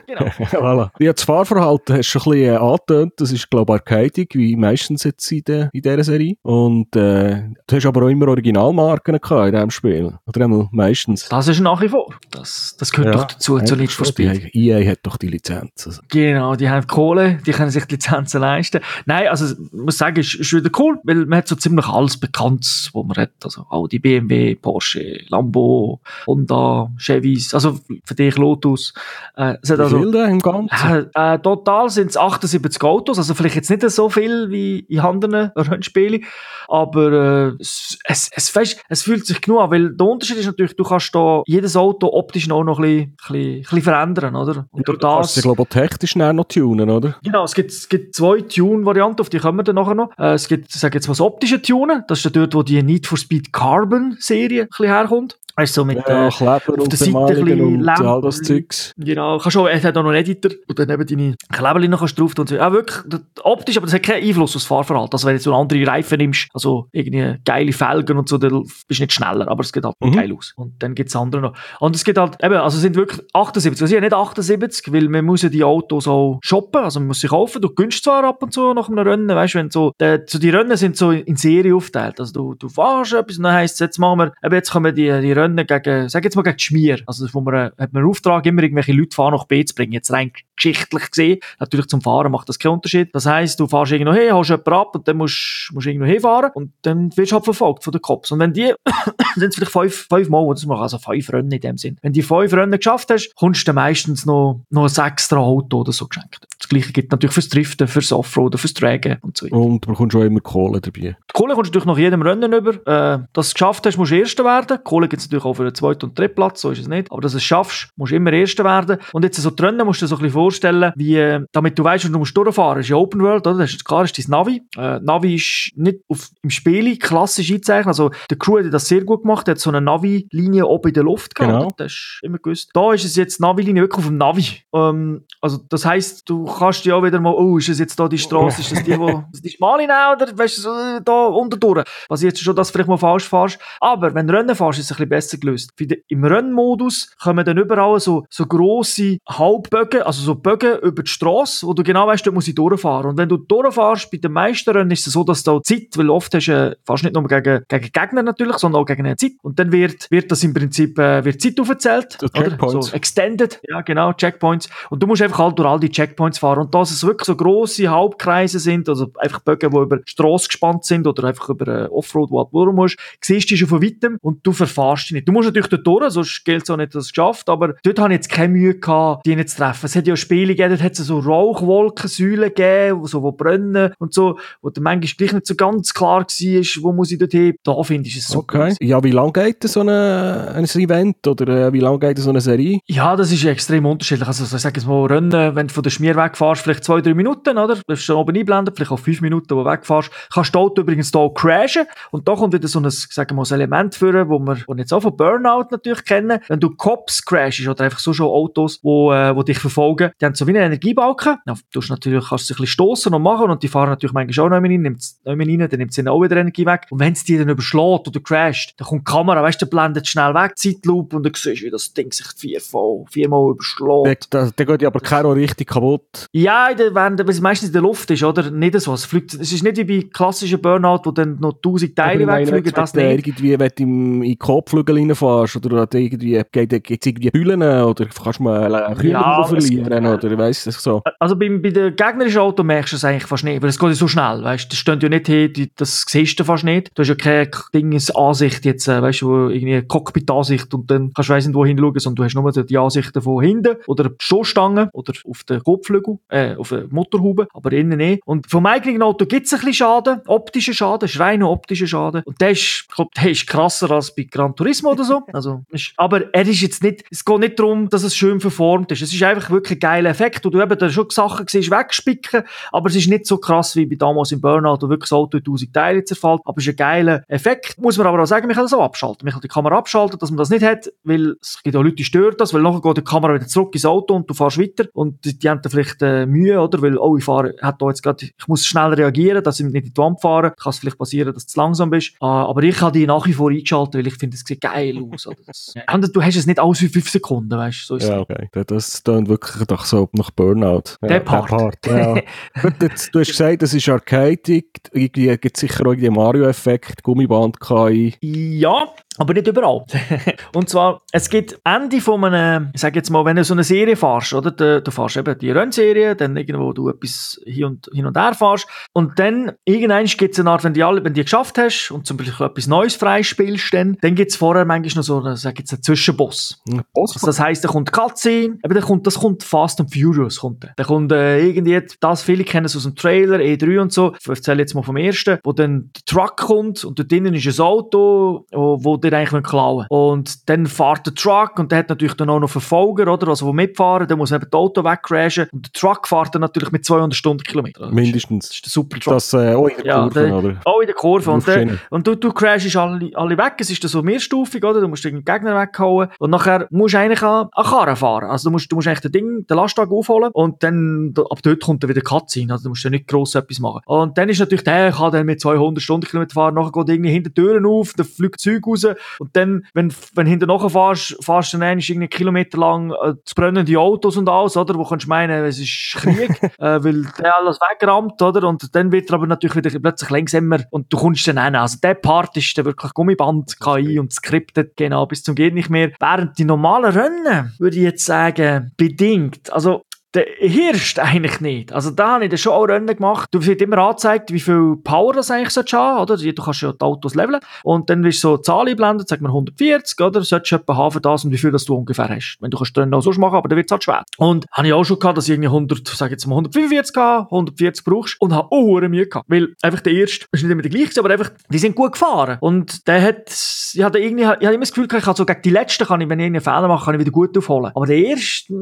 [0.06, 0.20] Genau.
[0.52, 0.90] voilà.
[0.98, 4.34] Ja, das Fahrverhalten hast du schon ein bisschen äh, angetönt, das ist, glaube ich, arcadig,
[4.34, 6.36] wie meistens jetzt in, der, in dieser Serie.
[6.42, 10.18] Und äh, du hast aber auch immer Originalmarken gehabt in diesem Spiel.
[10.26, 11.28] Oder einmal meistens.
[11.28, 12.14] Das ist nach wie vor.
[12.30, 14.54] Das, das gehört ja, doch dazu, zu Need for Speed.
[14.54, 15.86] EA hat doch die Lizenz.
[15.86, 16.02] Also.
[16.08, 18.80] Genau, die haben Kohle, die können sich die Lizenzen leisten.
[19.06, 22.18] Nein, also ich muss sagen, ist, ist wieder cool, weil man hat so ziemlich alles
[22.18, 23.30] bekannt, wo man hat.
[23.44, 28.92] Also Audi, BMW, Porsche, Lambo, Honda, Chevys, also für dich Lotus.
[29.36, 31.10] Äh, es hat also, im Ganzen?
[31.14, 35.00] Äh, äh, total sind es 78 Autos, also vielleicht jetzt nicht so viel wie in
[35.00, 36.24] anderen Rennspielen,
[36.68, 40.76] aber äh, es, es, es, es fühlt sich genug an, weil der Unterschied ist natürlich,
[40.76, 44.66] du kannst da jedes Auto optisch noch, noch ein, bisschen, ein, bisschen, verändern, oder?
[44.70, 45.14] Und durch das...
[45.14, 47.16] Kannst du glaube ich technisch noch tunen, oder?
[47.24, 50.10] Genau, es gibt, es gibt zwei Tune-Varianten, auf die kommen wir dann nachher noch.
[50.18, 53.06] Äh, es gibt, sag jetzt mal, das optische Tunen, das ist dort, wo die Need
[53.06, 55.38] for Speed Carbon-Serie ein bisschen herkommt.
[55.58, 58.42] Weißt du, so mit ja, äh, Kleber auf der Seite ein bisschen und all das
[58.42, 58.94] Zeugs.
[58.96, 62.08] Genau, kannst auch, er hat auch noch einen Editor, wo dann eben deine Kleber noch
[62.08, 62.46] drauf tun.
[62.48, 65.14] Ja, wirklich, optisch, aber das hat keinen Einfluss aufs Fahrverhalten.
[65.14, 69.00] Also wenn du so andere Reifen nimmst, also irgendwie geile Felgen und so, dann bist
[69.00, 70.12] du nicht schneller, aber es geht halt mhm.
[70.12, 70.52] geil aus.
[70.54, 71.54] Und dann gibt es andere noch.
[71.80, 75.24] Und es geht halt, eben, also sind wirklich 78, also ja nicht 78, weil man
[75.24, 78.40] muss ja die Autos auch shoppen, also man muss sie kaufen, du gönnst zwar ab
[78.44, 81.10] und zu nach einem Rennen, weißt du, wenn so, die, so die Rennen sind so
[81.10, 84.32] in Serie aufgeteilt, also du, du fährst etwas und dann heisst es, jetzt machen wir,
[84.44, 87.00] eben jetzt kommen die, die Rennen Rennen gegen, sag jetzt mal gegen Schmier.
[87.06, 89.74] Also, wo man, hat man einen Auftrag, immer irgendwelche Leute von A nach B zu
[89.74, 89.92] bringen.
[89.92, 91.40] Jetzt rein geschichtlich gesehen.
[91.58, 93.14] Natürlich zum Fahren macht das keinen Unterschied.
[93.14, 96.50] Das heisst, du fährst irgendwo hin, hast jemanden ab und dann musst, du irgendwo hinfahren
[96.54, 98.30] und dann wirst du halt verfolgt von den Cops.
[98.32, 98.72] Und wenn die,
[99.36, 101.96] sind es vielleicht fünf, fünf Mal, das machen, also fünf Rennen in dem Sinn.
[102.02, 105.80] Wenn die fünf Rennen geschafft hast, kommst du dann meistens noch, noch ein extra Auto
[105.80, 106.46] oder so geschenkt.
[106.58, 109.56] Das gleiche gibt natürlich fürs Driften, fürs Offroaden, fürs Tragen und so weiter.
[109.56, 111.00] Und du bekommst auch immer Kohle dabei.
[111.00, 112.74] Die Kohle kommst du natürlich nach jedem Rennen über.
[112.86, 114.78] Äh, dass du es geschafft hast, musst du Erster werden.
[114.78, 116.88] Die Kohle gibt es natürlich auch für den zweiten und dritten Platz, so ist es
[116.88, 117.10] nicht.
[117.12, 118.98] Aber dass du es schaffst, musst du immer Erster werden.
[119.12, 122.08] Und jetzt so die Rennen musst du so ein bisschen vorstellen, wie, damit du weißt,
[122.08, 122.78] wo du musst durchfahren.
[122.78, 123.58] Das ist ja Open World, oder?
[123.58, 124.62] Das ist klar, das ist dein Navi.
[124.76, 127.88] Äh, Navi ist nicht auf, im Spiel klassisch eingezeichnet.
[127.88, 129.46] Also, der Crew hat das sehr gut gemacht.
[129.48, 131.52] Er hat so eine Navi-Linie oben in der Luft gehabt.
[131.52, 131.72] Genau.
[131.76, 132.70] Das ist immer gewusst.
[132.72, 134.62] Da ist es jetzt Navi-Linie wirklich auf dem Navi.
[134.74, 138.08] Ähm, also, das heisst, du kannst ja auch wieder mal, oh, ist es jetzt da
[138.08, 141.26] die Straße, ist das die, wo, ist die schmale oder, weißt du, so, äh, da
[141.26, 141.84] unten durch.
[142.08, 143.58] Was jetzt schon, dass du vielleicht mal falsch fährst.
[143.80, 145.72] Aber, wenn du Rennen fährst, ist es ein bisschen besser gelöst.
[146.08, 151.66] Im Rennmodus kommen dann überall so, so grosse Halbbögen, also so Bögen über die Straße,
[151.66, 153.10] wo du genau weißt, dort muss ich durchfahren.
[153.10, 156.10] Und wenn du durchfährst, bei den meisten Rennen ist es so, dass du Zeit, weil
[156.10, 159.16] oft hast du äh, fast nicht nur gegen, gegen Gegner natürlich, sondern auch gegen eine
[159.16, 159.32] Zeit.
[159.42, 162.16] Und dann wird, wird das im Prinzip, äh, wird Zeit aufgezählt.
[162.20, 162.50] So oder?
[162.50, 162.86] Checkpoints.
[162.88, 164.68] So extended, ja genau, Checkpoints.
[164.90, 166.60] Und du musst einfach halt durch all die Checkpoints fahren.
[166.60, 170.48] Und dass es wirklich so grosse Halbkreise sind, also einfach Bögen, die über die Strasse
[170.48, 173.82] gespannt sind oder einfach über äh, Offroad, wo du durch musst, siehst du schon von
[173.82, 175.28] weitem und du verfahrst dich nicht.
[175.28, 177.74] Du musst natürlich dort durch, sonst gilt es auch nicht, dass du es geschafft aber
[177.82, 179.86] dort habe ich jetzt keine Mühe gehabt, die nicht zu treffen.
[179.86, 184.12] Es hat ja Spiele gegeben, dort hat es so Rauchwolkensäulen gegeben, so, die brennen und
[184.12, 187.54] so, wo dann manchmal gleich nicht so ganz klar war, wo muss ich dort hin.
[187.64, 188.66] Da finde ich es super.
[188.66, 188.76] Okay.
[188.80, 192.40] Ja, wie lange geht so eine, ein Event oder äh, wie lange geht so eine
[192.40, 192.80] Serie?
[192.86, 194.28] Ja, das ist extrem unterschiedlich.
[194.28, 197.14] Also, ich sage jetzt mal, Rennen, wenn du von der Schmier wegfährst, vielleicht zwei, drei
[197.14, 197.78] Minuten, oder?
[197.86, 200.10] Du schon oben einblenden, vielleicht auch fünf Minuten, wo du wegfährst.
[200.32, 201.86] Kannst du Auto übrigens da crashen.
[202.10, 204.74] Und da kommt wieder so ein, sagen wir mal, ein Element führen, wo wir, wo
[204.74, 206.40] jetzt auch von Burnout natürlich kennen.
[206.48, 210.24] Wenn du Cops crashst oder einfach so schon Autos, wo, äh, wo dich verfolgen, die
[210.26, 211.36] haben so wie einen Energiebalken.
[211.46, 214.12] Ja, du hast natürlich, kannst du ein bisschen stossen und machen und die fahren natürlich
[214.12, 216.86] manchmal auch noch rein, nimmt noch rein, dann nimmt sie auch wieder Energie weg.
[216.90, 219.70] Und wenn es die dann überschlägt oder crasht, dann kommt die Kamera, weißt du, der
[219.70, 224.34] blendet schnell weg, Zeitlupe und dann siehst du, wie das Ding sich viermal, viermal überschlägt.
[224.34, 226.26] Da, da geht ja aber keiner richtig kaputt.
[226.32, 228.50] Ja, der, weil es meistens in der Luft ist, oder?
[228.50, 228.92] Nicht so.
[228.94, 232.40] Es, fliegt, es ist nicht wie bei klassischen Burnout, wo dann noch tausend Teile Aber
[232.40, 233.26] ich meine, wegfliegen, das wenn nicht.
[233.28, 238.38] Irgendwie, wenn du in den Kopfflügel reinfährst oder irgendwie, gibt es irgendwie Bühlen oder kannst
[238.38, 241.02] du mal Kühler Ja, es- verlieren oder weißt du, so.
[241.18, 243.88] Also bei, bei den gegnerischen Auto merkst du es eigentlich fast nicht, weil es geht
[243.88, 246.90] ja so schnell, weißt du, das steht ja nicht hin, das siehst du fast nicht.
[246.94, 251.34] Du hast ja keine Dinges-Ansicht jetzt, äh, weißt du, irgendwie Cockpit-Ansicht und dann kannst du
[251.34, 254.90] weiss nicht wohin schauen, sondern du hast nur die- Ansichten von hinten oder die Stoßstange
[254.92, 258.22] oder auf den Kopfflügel, äh, auf der Motorhaube, aber innen nicht.
[258.24, 262.22] Und vom eigenen Auto gibt es ein bisschen Schaden, optischen Schaden, reiner optischer Schaden.
[262.24, 265.22] Und der ist, ich glaub, der ist krasser als bei Gran Turismo oder so.
[265.32, 265.62] Also,
[265.96, 269.02] aber er ist jetzt nicht, es geht nicht darum, dass es schön verformt ist.
[269.02, 272.88] Es ist einfach wirklich geiler Effekt, wo du eben da schon Sachen siehst, wegspicken, aber
[272.90, 275.44] es ist nicht so krass wie bei damals im Burnout, wo wirklich das Auto in
[275.44, 276.40] tausend Teile zerfällt.
[276.44, 277.80] Aber es ist ein geiler Effekt.
[277.80, 279.24] Muss man aber auch sagen, man kann das auch abschalten.
[279.24, 281.96] Man kann die Kamera abschalten, dass man das nicht hat, weil es gibt auch Leute,
[281.96, 284.58] die stört das, weil nachher geht die Kamera wieder zurück ins Auto und du fährst
[284.58, 286.80] weiter und die, die haben dann vielleicht äh, Mühe, oder?
[286.82, 289.86] Weil, oh, ich fahre, hat da jetzt gerade, ich muss schnell reagieren, dass ich nicht
[289.86, 290.52] in die Wand fahre.
[290.52, 292.12] Kann es vielleicht passieren, dass du zu langsam bist.
[292.20, 294.98] Ah, aber ich habe die nach wie vor eingeschaltet, weil ich finde, es sieht geil
[295.12, 295.26] aus.
[295.26, 295.36] Oder?
[295.46, 295.98] Das, ja.
[295.98, 297.98] Du hast es nicht alles für fünf Sekunden, weißt du?
[297.98, 298.48] So Ja, okay.
[298.52, 300.96] Das- Das klingt wirklich doch so nach Burnout.
[301.02, 301.50] Ja, Der Part.
[301.86, 302.14] ja.
[302.62, 304.66] Gut, jetzt, du hast gesagt, das ist arcadic.
[304.92, 308.14] Irgendwie gibt es sicher auch irgendwie Mario-Effekt, Gummiband KI.
[308.20, 309.84] Ja, aber nicht überall.
[310.54, 313.64] und zwar, es gibt Ende von einem, ich sag jetzt mal, wenn du so eine
[313.64, 314.50] Serie fährst, oder?
[314.50, 318.34] Du, du fährst eben die Rennserie, dann irgendwo du etwas hin und, hin und her
[318.34, 318.66] fährst.
[318.92, 321.90] Und dann, irgendwann gibt es eine Art, wenn du alle, wenn du die geschafft hast
[321.90, 325.36] und zum Beispiel etwas Neues freispielst, dann, dann gibt es vorher manchmal noch so, einen,
[325.36, 326.62] sag jetzt, einen Zwischenboss.
[326.94, 330.64] Also das heisst, da kommt Cutscene, eben, da kommt, das kommt Fast and Furious, kommt
[330.64, 330.68] da.
[330.76, 334.28] Da kommt äh, irgendwie, das viele kennen es aus dem Trailer, E3 und so, ich
[334.28, 337.64] erzähle jetzt mal vom ersten, wo dann der Truck kommt und dort drinnen ist ein
[337.64, 339.86] Auto, wo, wo dir eigentlich klauen.
[339.88, 343.46] Und dann fährt der Truck und der hat natürlich dann auch noch Verfolger, oder, also
[343.48, 346.84] die mitfahren, dann muss eben das Auto wegcrashen und der Truck fährt dann natürlich mit
[346.84, 347.90] 200 Stundenkilometer.
[347.90, 348.48] Mindestens.
[348.48, 349.14] Das ist der Super-Truck.
[349.14, 350.56] Das äh, auch in der Ja, Kurve, der- oder?
[350.64, 351.30] Auch in der Kurve.
[351.30, 353.54] Und, der, und du, du crashst alle, alle weg.
[353.58, 354.80] Es ist dann so mehrstufig, oder?
[354.80, 356.08] Du musst den Gegner weghauen.
[356.18, 358.30] Und nachher musst du eigentlich an, an Karren fahren.
[358.30, 360.30] Also du musst, du musst eigentlich den Ding, den Lastwagen aufholen.
[360.32, 362.52] Und dann, da- ab dort kommt dann wieder Cutscene.
[362.52, 363.80] Also du musst dann nicht gross etwas machen.
[363.86, 366.54] Und dann ist natürlich der, kann dann mit 200 Stundenkilometer fahren.
[366.54, 368.86] Nachher geht irgendwie hinter Türen auf, dann fliegt Zeug raus.
[369.18, 373.14] Und dann, wenn, wenn du hinter nachher fährst, fährst du dann irgendwie Kilometer lang äh,
[373.24, 374.74] zu brennende Autos und alles, oder?
[374.74, 378.46] Wo kannst du meinen, es ist Krieg, äh, weil der alles wegrammt, oder?
[378.48, 381.54] Und dann wird er aber natürlich wieder plötzlich langsamer und du kommst dann hin.
[381.54, 385.70] Also der Part ist dann wirklich Gummiband, KI und scripted, genau, bis zum geht nicht
[385.70, 385.92] mehr.
[386.00, 389.52] Während die normalen Rennen, würde ich jetzt sagen, bedingt.
[389.52, 389.82] Also,
[390.18, 391.72] der Hirsch eigentlich nicht.
[391.72, 393.28] Also da habe ich dann schon auch Rennen gemacht.
[393.32, 396.16] Du wird immer angezeigt, wie viel Power das eigentlich sollst haben, oder?
[396.16, 397.40] Du kannst ja die Autos leveln.
[397.62, 400.22] Und dann wirst du so Zahlen einblenden, sagt man 140, oder?
[400.22, 402.38] Solltest du etwa haben für das und wie viel das du ungefähr hast.
[402.40, 404.04] Wenn du kannst dann auch sonst machen, aber dann wird es halt schwer.
[404.16, 407.32] Und habe ich auch schon gehabt, dass ich irgendwie 100, sag jetzt mal 145 gehabt,
[407.32, 409.26] 140 brauchst und habe auch Mühe gehabt.
[409.28, 412.38] Weil einfach der erste ist nicht immer der gleiche, aber einfach, die sind gut gefahren.
[412.40, 413.30] Und der hat,
[413.74, 416.00] ich hatte irgendwie, ich hatte immer das Gefühl, ich kann so gegen die letzten kann
[416.00, 417.72] ich, wenn ich einen Fehler mache, kann ich wieder gut aufholen.
[417.74, 418.52] Aber der erste,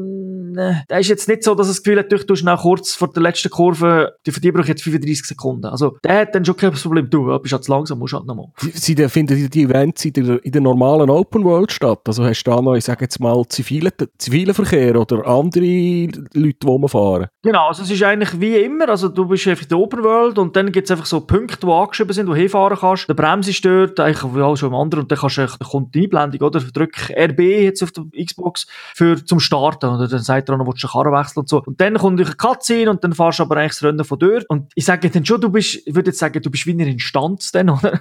[0.89, 3.11] der ist jetzt nicht so, dass es das Gefühl hat, du tust nach kurz vor
[3.11, 5.65] der letzten Kurve, die für die brauche ich jetzt 35 Sekunden.
[5.65, 7.09] Also, der hat dann schon kein Problem.
[7.09, 8.47] Du, bist halt zu langsam, musst halt nochmal.
[8.73, 11.99] Sie, finden die Events in der, in der normalen Open World statt?
[12.05, 15.65] Also hast du da noch, ich sage jetzt mal, zivilen, zivilen Verkehr oder andere
[16.33, 17.27] Leute, die rumfahren?
[17.43, 20.37] Genau, also es ist eigentlich wie immer, also du bist einfach in der Open World
[20.37, 23.07] und dann gibt es einfach so Punkte, die angeschrieben sind, wo du hinfahren kannst.
[23.07, 25.95] Der Bremse ist dort, eigentlich auch schon im anderen und dann kannst du, dann kommt
[25.95, 26.59] die Einblendung, oder?
[26.59, 30.67] Drück RB jetzt auf der Xbox für, zum Starten oder dann sagt er auch noch,
[30.67, 31.63] willst du Karren wechseln und so.
[31.63, 34.45] Und dann kommt eine Cutscene und dann fahrst du aber eigentlich das Rennen von dort
[34.49, 36.89] und ich sage dann schon, du bist, ich würde jetzt sagen, du bist wie eine
[36.89, 37.99] Instanz dann, oder?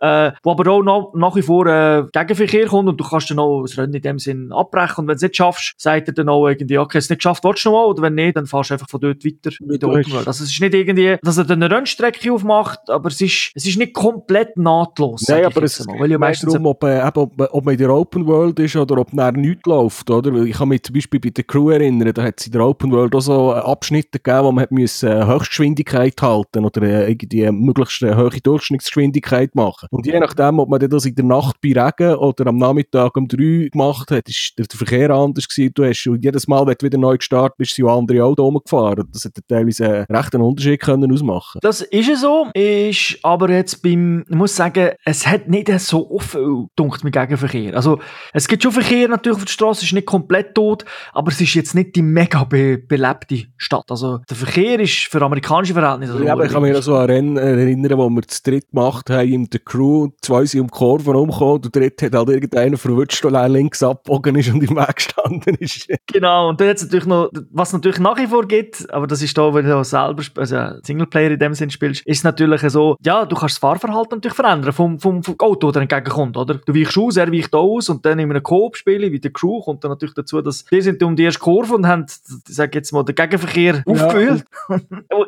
[0.00, 3.38] äh, wo aber auch noch, nach wie vor äh, Gegenverkehr kommt und du kannst dann
[3.38, 6.14] auch das Rennen in dem Sinn abbrechen und wenn du es nicht schaffst, sagt er
[6.14, 7.84] dann auch irgendwie, okay, es nicht geschafft, willst du noch mal?
[7.86, 10.26] Oder wenn nicht, dann fahrst du einfach von dort weiter mit der Open World.
[10.26, 13.66] Also es ist nicht irgendwie, dass er dann eine Rennstrecke aufmacht, aber es ist, es
[13.66, 15.24] ist nicht komplett nahtlos.
[15.28, 17.90] Nein, aber es mal, weil ja meistens darum, ob, äh, ob, ob, man in der
[17.90, 20.32] Open World ist oder ob nach nichts läuft, oder?
[20.44, 22.90] Ich kann mich zum Beispiel bei der Crew erinnern, da hat es in der Open
[22.90, 27.50] World auch so Abschnitte gegeben, wo man hat müssen äh, Höchstgeschwindigkeit halten oder äh, irgendwie
[27.50, 29.88] möglichst eine hohe Durchschnittsgeschwindigkeit machen.
[29.90, 33.28] Und je nachdem, ob man das in der Nacht bei Regen oder am Nachmittag um
[33.28, 35.72] drei gemacht hat, ist der Verkehr anders gewesen.
[35.74, 39.08] Du hast, und jedes Mal, wenn du wieder neu gestartet bist, sind andere Autos rumgefahren.
[39.12, 41.58] Das hat teilweise einen rechten Unterschied können ausmachen.
[41.62, 46.18] Das ist ja so, ist aber jetzt beim, ich muss sagen, es hat nicht so
[46.18, 47.74] viel dunkt mit Gegenverkehr.
[47.74, 48.00] Also,
[48.32, 51.54] es gibt schon Verkehr natürlich auf der Straße, ist nicht komplett tot, aber es ist
[51.54, 53.90] jetzt nicht die mega be belebte Stadt.
[53.90, 56.24] Also, der Verkehr ist für amerikanische Verhältnisse.
[56.24, 59.10] Ja, aber ich kann mich an so ein Rennen erinnern, wo wir das dritt gemacht
[59.10, 62.76] haben in der Crew, zwei sind um die Kurve umgekommen, der dritte hat halt irgendeiner
[62.76, 65.88] verwutscht, der links abgebogen ist und im Weg gestanden ist.
[66.12, 69.20] Genau, und dann hat es natürlich noch, was natürlich nach wie vor gibt, aber das
[69.20, 73.24] ist da, wenn du selber, also Singleplayer in dem Sinn spielst, ist natürlich so, ja,
[73.24, 76.54] du kannst das Fahrverhalten natürlich verändern vom, vom, vom Auto, das entgegenkommt, oder?
[76.54, 79.60] Du weichst aus, er weicht aus und dann in einem Coop spielen, wie der Crew,
[79.60, 82.06] kommt dann natürlich dazu, dass die sind um die erste Kurve und haben,
[82.48, 83.92] sag jetzt mal, den Gegenverkehr ja.
[83.92, 84.44] aufgewühlt.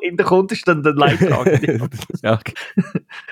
[0.03, 1.61] in der Kunde ist dann der Leittrag.
[2.23, 2.39] ja.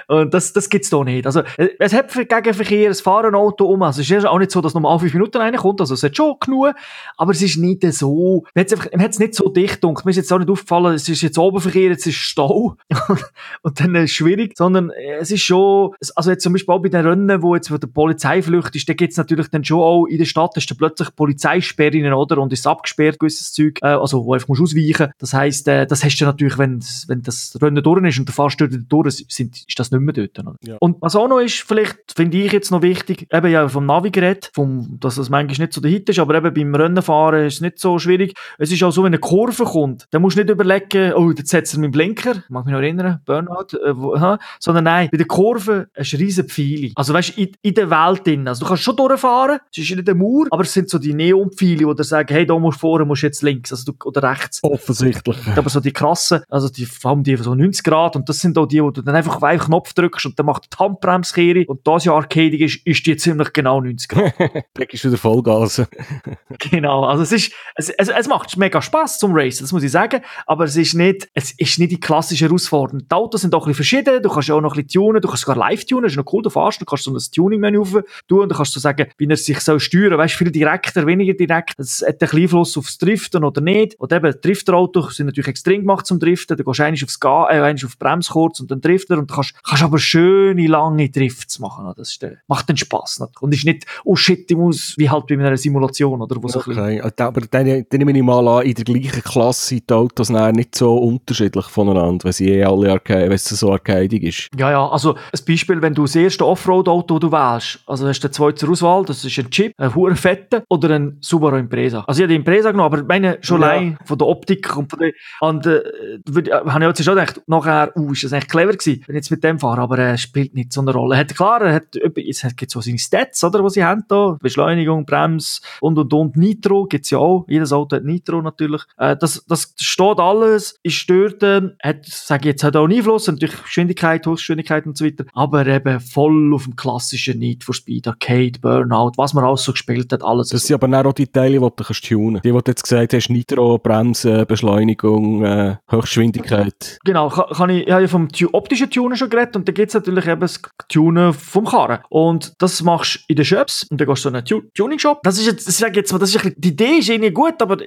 [0.08, 1.26] Und das, das gibt's da nicht.
[1.26, 1.42] Also,
[1.78, 4.60] es hat für Gegenverkehr, es fahren ein Auto um, also es ist auch nicht so,
[4.60, 6.74] dass alle fünf Minuten reinkommt, also es hat schon genug,
[7.16, 10.04] aber es ist nicht so, man hat es nicht so dicht gedacht.
[10.04, 12.76] Mir ist jetzt auch nicht aufgefallen, es ist jetzt Oberverkehr, jetzt ist Stau
[13.62, 16.88] und dann ist es schwierig, sondern es ist schon, also jetzt zum Beispiel auch bei
[16.88, 20.18] den Rennen, wo jetzt wo der Polizeiflucht ist, da gibt's natürlich dann schon auch in
[20.18, 24.34] der Stadt, ist da plötzlich Polizeisperren, oder, und ist abgesperrt, gewisses Zeug, äh, also wo
[24.34, 25.12] einfach musst ausweichen.
[25.18, 28.34] Das heisst, äh, das hast du natürlich, wenn, wenn das Rennen durch ist und der
[28.34, 30.38] Fahrstuhl durch sind, ist das nicht mehr dort.
[30.38, 30.56] Oder?
[30.62, 30.76] Ja.
[30.80, 34.50] Und was auch noch ist, vielleicht finde ich jetzt noch wichtig, eben ja vom Navigerät,
[34.54, 37.60] vom, dass das manchmal nicht so der Hit ist, aber eben beim Rennenfahren ist es
[37.60, 38.34] nicht so schwierig.
[38.58, 41.50] Es ist auch so, wenn eine Kurve kommt, dann musst du nicht überlegen, oh, jetzt
[41.50, 44.16] setzt er meinen Blinker, mag mich noch erinnern, Burnout, äh, wo,
[44.60, 46.92] sondern nein, bei der Kurve ist riesen Pfeile.
[46.94, 48.48] Also weißt du, in, in, der Welt drin.
[48.48, 51.14] Also du kannst schon durchfahren, es ist nicht der Mauer, aber es sind so die
[51.14, 54.22] Neonpfeile, die dir sagen, hey, da musst du vorne, musst jetzt links, also du, oder
[54.22, 54.62] rechts.
[54.62, 55.36] Offensichtlich.
[55.56, 58.66] Aber so die krassen, also die haben die so 90 Grad und das sind auch
[58.66, 61.86] die, wo du dann einfach auf einen Knopf drückst und dann macht die Handbremskehre und
[61.86, 64.34] das ja arcadig ist, ist die ziemlich genau 90 Grad.
[64.74, 65.82] da gibst du wieder Vollgas.
[66.70, 69.90] genau, also es ist, es, es, es macht mega Spaß zum Racen, das muss ich
[69.90, 73.06] sagen, aber es ist nicht, es ist nicht die klassische Herausforderung.
[73.08, 75.20] Die Autos sind auch ein bisschen verschieden, du kannst ja auch noch ein bisschen tunen,
[75.20, 77.18] du kannst sogar live tunen, das ist noch cool, du fährst, du kannst so ein
[77.18, 77.82] Tuning-Menü
[78.28, 81.34] tun und du kannst so sagen, wie er sich soll steuern, weißt, viel direkter, weniger
[81.34, 85.80] direkt, es hat einen Einfluss aufs Driften oder nicht, und eben, Drifterautos sind natürlich extrem
[85.80, 88.80] gemacht zum Driften, du gehst eigentlich aufs Ga äh, eigentlich auf Brems kurz und dann
[88.80, 92.76] Drifter und du kannst, kannst aber schöne, lange Drifts machen, das ist, der, macht den
[92.76, 96.48] Spass, und ist nicht, oh shit, ich muss, wie halt bei einer Simulation, oder, wo
[96.48, 97.00] so okay.
[97.00, 100.74] aber dann, dann nehme ich mal an, in der gleichen Klasse sind die Autos nicht
[100.74, 104.48] so unterschiedlich voneinander, weil sie eh alle Arcade, wenn es so arcadic ist.
[104.58, 108.30] Ja, ja, also, ein Beispiel, wenn du das erste Offroad-Auto du wählst, also hast du
[108.30, 112.04] zwei zur Auswahl, das ist ein Chip, ein hoher Fette oder ein Subaru Impreza.
[112.06, 113.68] Also ich habe die Impreza genommen, aber meine schon ja.
[113.68, 115.82] allein von der Optik und von der, und, äh,
[116.26, 119.16] würde, äh, habe ich jetzt schon gedacht, nachher, uh, ist das echt clever gewesen, wenn
[119.16, 121.16] ich jetzt mit dem fahre, aber er äh, spielt nicht so eine Rolle.
[121.16, 124.36] Er hat, klar, er hat, jetzt gibt so seine Stats, oder, was sie haben da,
[124.40, 129.16] Beschleunigung, Brems und, und, und, Nitro gibt's ja auch, jedes Auto hat Nitro natürlich, äh,
[129.16, 133.26] das, das steht alles, ist dort, äh, hat, sage ich jetzt, hat auch einen Einfluss,
[133.26, 138.06] natürlich Geschwindigkeit, Höchstgeschwindigkeit und so weiter, aber eben voll auf dem klassischen Need for Speed,
[138.06, 140.48] Arcade, Burnout, was man alles so gespielt hat, alles.
[140.48, 142.40] Das sind aber auch die Teile, die du kannst tunen.
[142.44, 146.98] Die, die du jetzt gesagt hast, hast Nitro, Bremsen, Beschleunigung, äh, Höchstgeschwindigkeit.
[147.04, 149.88] Genau, kann, kann ich, ich habe ja vom optischen Tunen schon geredet und da gibt
[149.88, 152.00] es natürlich eben das Tunen vom Karren.
[152.10, 155.22] Und das machst du in den Shops und dann gehst du so einen tu Tuning-Shop.
[155.22, 157.60] Das ist jetzt, ich sage jetzt mal, das ist bisschen, die Idee ist irgendwie gut,
[157.62, 157.78] aber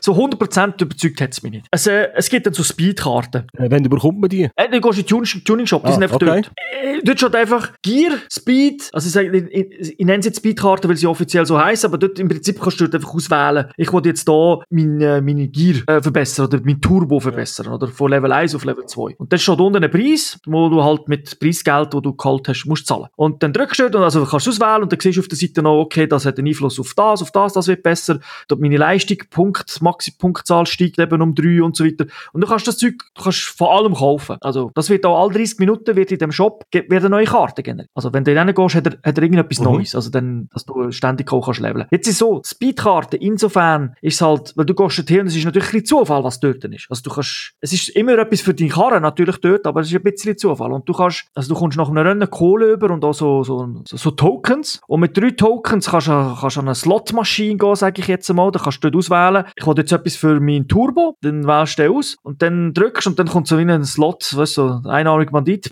[0.00, 1.66] so 100% überzeugt hat es mich nicht.
[1.70, 3.46] Also, es gibt dann so Speedkarten.
[3.56, 4.44] Äh, wenn bekommt man die?
[4.44, 6.26] Äh, dann gehst du in den Tuning-Shop, die ah, sind einfach okay.
[6.26, 6.52] dort.
[6.82, 10.88] Äh, dort steht einfach Gear, Speed, also ich, sage, ich, ich, nenne es jetzt Speedkarte,
[10.88, 13.92] weil sie offiziell so heißt, aber dort im Prinzip kannst du dort einfach auswählen, ich
[13.92, 18.32] will jetzt da meine, meine Gear äh, verbessern oder mein Turbo verbessern oder von Level
[18.32, 19.16] 1 auf Level 2.
[19.18, 22.64] Und dann steht unten ein Preis, wo du halt mit Preisgeld, wo du geholt hast,
[22.66, 23.06] musst zahlen.
[23.16, 25.38] Und dann drückst du und also kannst du auswählen und dann siehst du auf der
[25.38, 28.60] Seite noch, okay, das hat einen Einfluss auf das, auf das, das wird besser, dort
[28.60, 32.06] meine Leistung, Punkt, Maxi Punktzahl steigt eben um 3 und so weiter.
[32.32, 34.36] Und du kannst das Zeug, du kannst vor allem kaufen.
[34.40, 37.90] Also das wird auch alle 30 Minuten wird in dem Shop werden neue Karten generiert.
[37.94, 39.64] Also wenn du in gehst, hat er, hat er irgendetwas mhm.
[39.64, 39.94] Neues.
[39.94, 41.86] Also dann, dass du ständig auch kannst leveln.
[41.90, 45.44] Jetzt ist so, Speedkarte, insofern ist es halt, weil du gehst dorthin und es ist
[45.44, 46.86] natürlich ein bisschen Zufall, was dort ist.
[46.88, 49.96] Also du kannst, es ist immer etwas für deine Karre natürlich dort, aber es ist
[49.96, 50.72] ein bisschen Zufall.
[50.72, 53.82] Und du kannst, also du kommst nach einem Rennen Kohle über und auch so, so,
[53.86, 54.80] so, so Tokens.
[54.86, 58.28] Und mit drei Tokens kannst du, kannst du an eine Slotmaschine gehen, sage ich jetzt
[58.30, 58.50] einmal.
[58.50, 61.82] Da kannst du dort auswählen, ich will jetzt etwas für mein Turbo, dann wählst du
[61.82, 65.30] den aus und dann drückst und dann kommt so wie ein Slot, weißt du, einarmig
[65.30, 65.70] Bandit,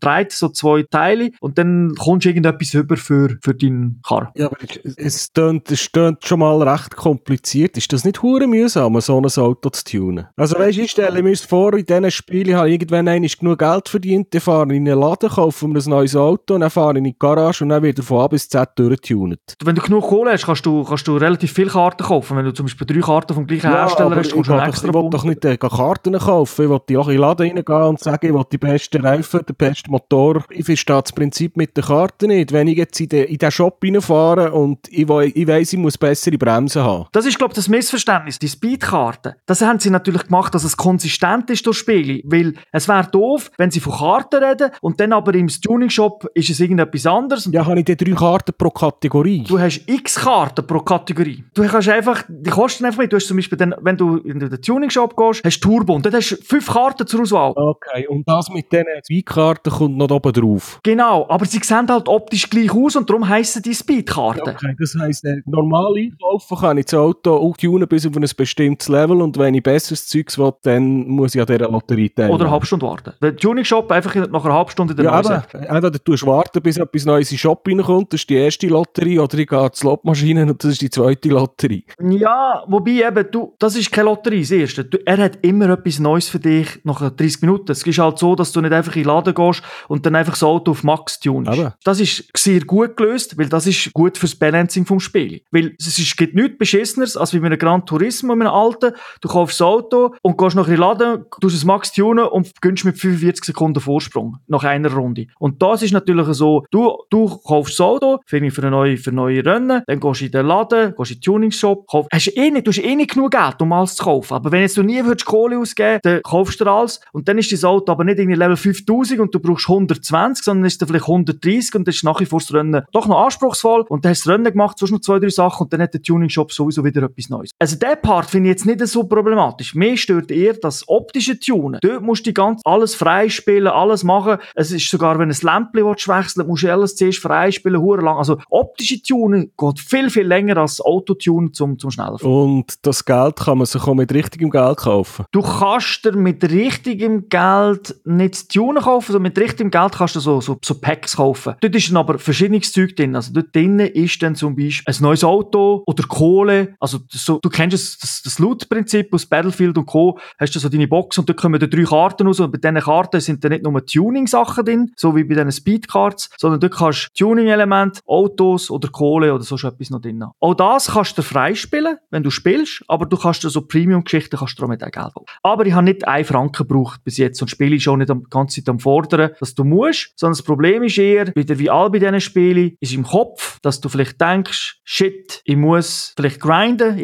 [0.00, 4.28] dreht so zwei Teile und dann kommst du irgendetwas über für, für deinen Karren.
[4.34, 4.56] Ja, aber
[4.96, 5.88] es es
[6.24, 7.76] schon mal recht kompliziert.
[7.76, 10.26] Ist das nicht hure mühsam, so ein Auto zu tunen?
[10.36, 13.58] Also weißt du, ich stelle mir vor, in diesen Spielen habe ich irgendwann einmal genug
[13.58, 16.92] Geld verdient, dann fahre ich in einen Laden, kaufe mir ein neues Auto, dann fahre
[16.92, 19.38] ich in die Garage und dann wieder von A bis Z durchtunen.
[19.64, 22.36] Wenn du genug Kohle hast, kannst du, kannst du relativ viele Karten kaufen.
[22.36, 24.88] Wenn du zum Beispiel drei Karten vom gleichen ja, Hersteller hast, kommst du einen extra
[24.88, 27.82] Ich will doch nicht äh, Karten kaufen, ich will die auch in den Laden reingehen
[27.82, 30.44] und sagen, ich will die besten Reifen, den besten Motor.
[30.50, 32.52] Ich verstehe das Prinzip mit der Karte nicht.
[32.52, 35.98] Wenn ich jetzt in den, in den Shop reinfahre und ich, ich weiss, ich muss
[35.98, 37.06] bessere Bremsen haben.
[37.12, 38.21] Das ist, glaube ich, das Missverständnis.
[38.40, 42.20] Die Speedkarten, das haben sie natürlich gemacht, dass es konsistent ist durch Spiele.
[42.24, 46.50] Weil es wäre doof, wenn sie von Karten reden und dann aber im Tuning-Shop ist
[46.50, 47.48] es irgendetwas anderes.
[47.52, 49.44] Ja, habe ich die drei Karten pro Kategorie?
[49.46, 51.44] Du hast x Karten pro Kategorie.
[51.54, 53.12] Du kannst einfach, die kosten einfach nicht.
[53.12, 56.06] Du hast zum Beispiel, dann, wenn du in den Tuning-Shop gehst, hast du Turbo und
[56.06, 57.52] dann hast du fünf Karten zur Auswahl.
[57.56, 60.80] Okay, und das mit diesen zwei Karten kommt noch oben drauf.
[60.82, 64.54] Genau, aber sie sehen halt optisch gleich aus und darum heissen die Speedkarten.
[64.54, 68.28] Okay, das heisst, äh, normal einkaufen kann ich das Auto auch tunen bis auf ein
[68.36, 72.34] bestimmtes Level und wenn ich besseres Zeugs will, dann muss ich an dieser Lotterie teilnehmen.
[72.34, 73.12] Oder eine halbe Stunde warten.
[73.20, 77.04] Der Tuning-Shop einfach nach einer halben Stunde den ja, aber, entweder du warten, bis etwas
[77.04, 80.42] Neues in den Shop reinkommt, das ist die erste Lotterie, oder ich gehe zur Slotmaschine
[80.42, 81.84] und das ist die zweite Lotterie.
[82.00, 84.84] Ja, wobei eben, du, das ist keine Lotterie, das erste.
[84.84, 87.72] Du, er hat immer etwas Neues für dich nach 30 Minuten.
[87.72, 90.34] Es ist halt so, dass du nicht einfach in den Laden gehst und dann einfach
[90.34, 91.50] das Auto auf Max tunst.
[91.50, 91.76] Aber.
[91.84, 95.42] Das ist sehr gut gelöst, weil das ist gut fürs Balancing vom Spiel.
[95.50, 98.92] Weil es ist, gibt nichts Beschisseneres, als wie mit einem Gran Turismo, mit einem alten.
[99.20, 102.60] Du kaufst das Auto und gehst nach in den Laden, tust es Max tunen und
[102.60, 105.26] gönnst mit 45 Sekunden Vorsprung nach einer Runde.
[105.38, 109.44] Und das ist natürlich so, du, du kaufst das Auto, für eine neue, für neue
[109.44, 112.66] Rennen, dann gehst du in den Laden, gehst in den Tuning-Shop, kaufst, hast eh nicht,
[112.66, 114.34] du hast eh nicht genug Geld, um alles zu kaufen.
[114.34, 117.52] Aber wenn jetzt du nie würdest Kohle ausgeben dann kaufst du alles und dann ist
[117.52, 121.04] das Auto aber nicht irgendwie Level 5000 und du brauchst 120, sondern ist dann vielleicht
[121.08, 124.24] 130 und das ist nach wie vor das Rennen doch noch anspruchsvoll und dann hast
[124.24, 126.84] du das Rennen gemacht, sonst noch zwei, drei Sachen und dann hat der Tuning-Shop sowieso
[126.84, 127.50] wieder etwas Neues.
[127.58, 129.74] Also der Part finde ich jetzt nicht so problematisch.
[129.74, 131.78] Mir stört eher das optische Tunen.
[131.82, 134.38] Dort musst du ganz alles freispielen, alles machen.
[134.54, 138.16] Es ist sogar, wenn ein Lämpchen wechseln musst du alles zuerst freispielen, hure lang.
[138.16, 143.36] Also optische Tunen geht viel, viel länger als Autotune zum, zum schneller Und das Geld
[143.36, 145.24] kann man sich auch mit richtigem Geld kaufen?
[145.32, 150.20] Du kannst dir mit richtigem Geld nicht Tunen kaufen, also mit richtigem Geld kannst du
[150.20, 151.54] so, so, so Packs kaufen.
[151.60, 153.16] Dort ist dann aber verschiedenes Zeug drin.
[153.16, 156.74] Also dort drinnen ist dann zum Beispiel ein neues Auto oder Kohle.
[156.80, 160.18] Also so, du kennst das, das, das Loot-Prinzip aus Battlefield und Co.
[160.38, 162.80] Hast du so deine Box und dort kommen dann drei Karten raus und bei diesen
[162.80, 167.10] Karten sind dann nicht nur Tuning-Sachen drin, so wie bei diesen Speedcards, sondern dort kannst
[167.14, 171.96] du Tuning-Elemente, Autos oder Kohle oder so etwas noch drin Auch das kannst du freispielen,
[172.10, 175.24] wenn du spielst, aber du kannst so Premium-Geschichten kannst du auch mit Geld kaufen.
[175.42, 178.60] Aber ich habe nicht einen Franken gebraucht bis jetzt und spiele schon nicht die ganze
[178.60, 181.98] Zeit am Fordern, dass du musst, sondern das Problem ist eher, wieder wie all bei
[181.98, 186.98] diesen Spielen, ist im Kopf, dass du vielleicht denkst, shit, ich muss vielleicht grinden,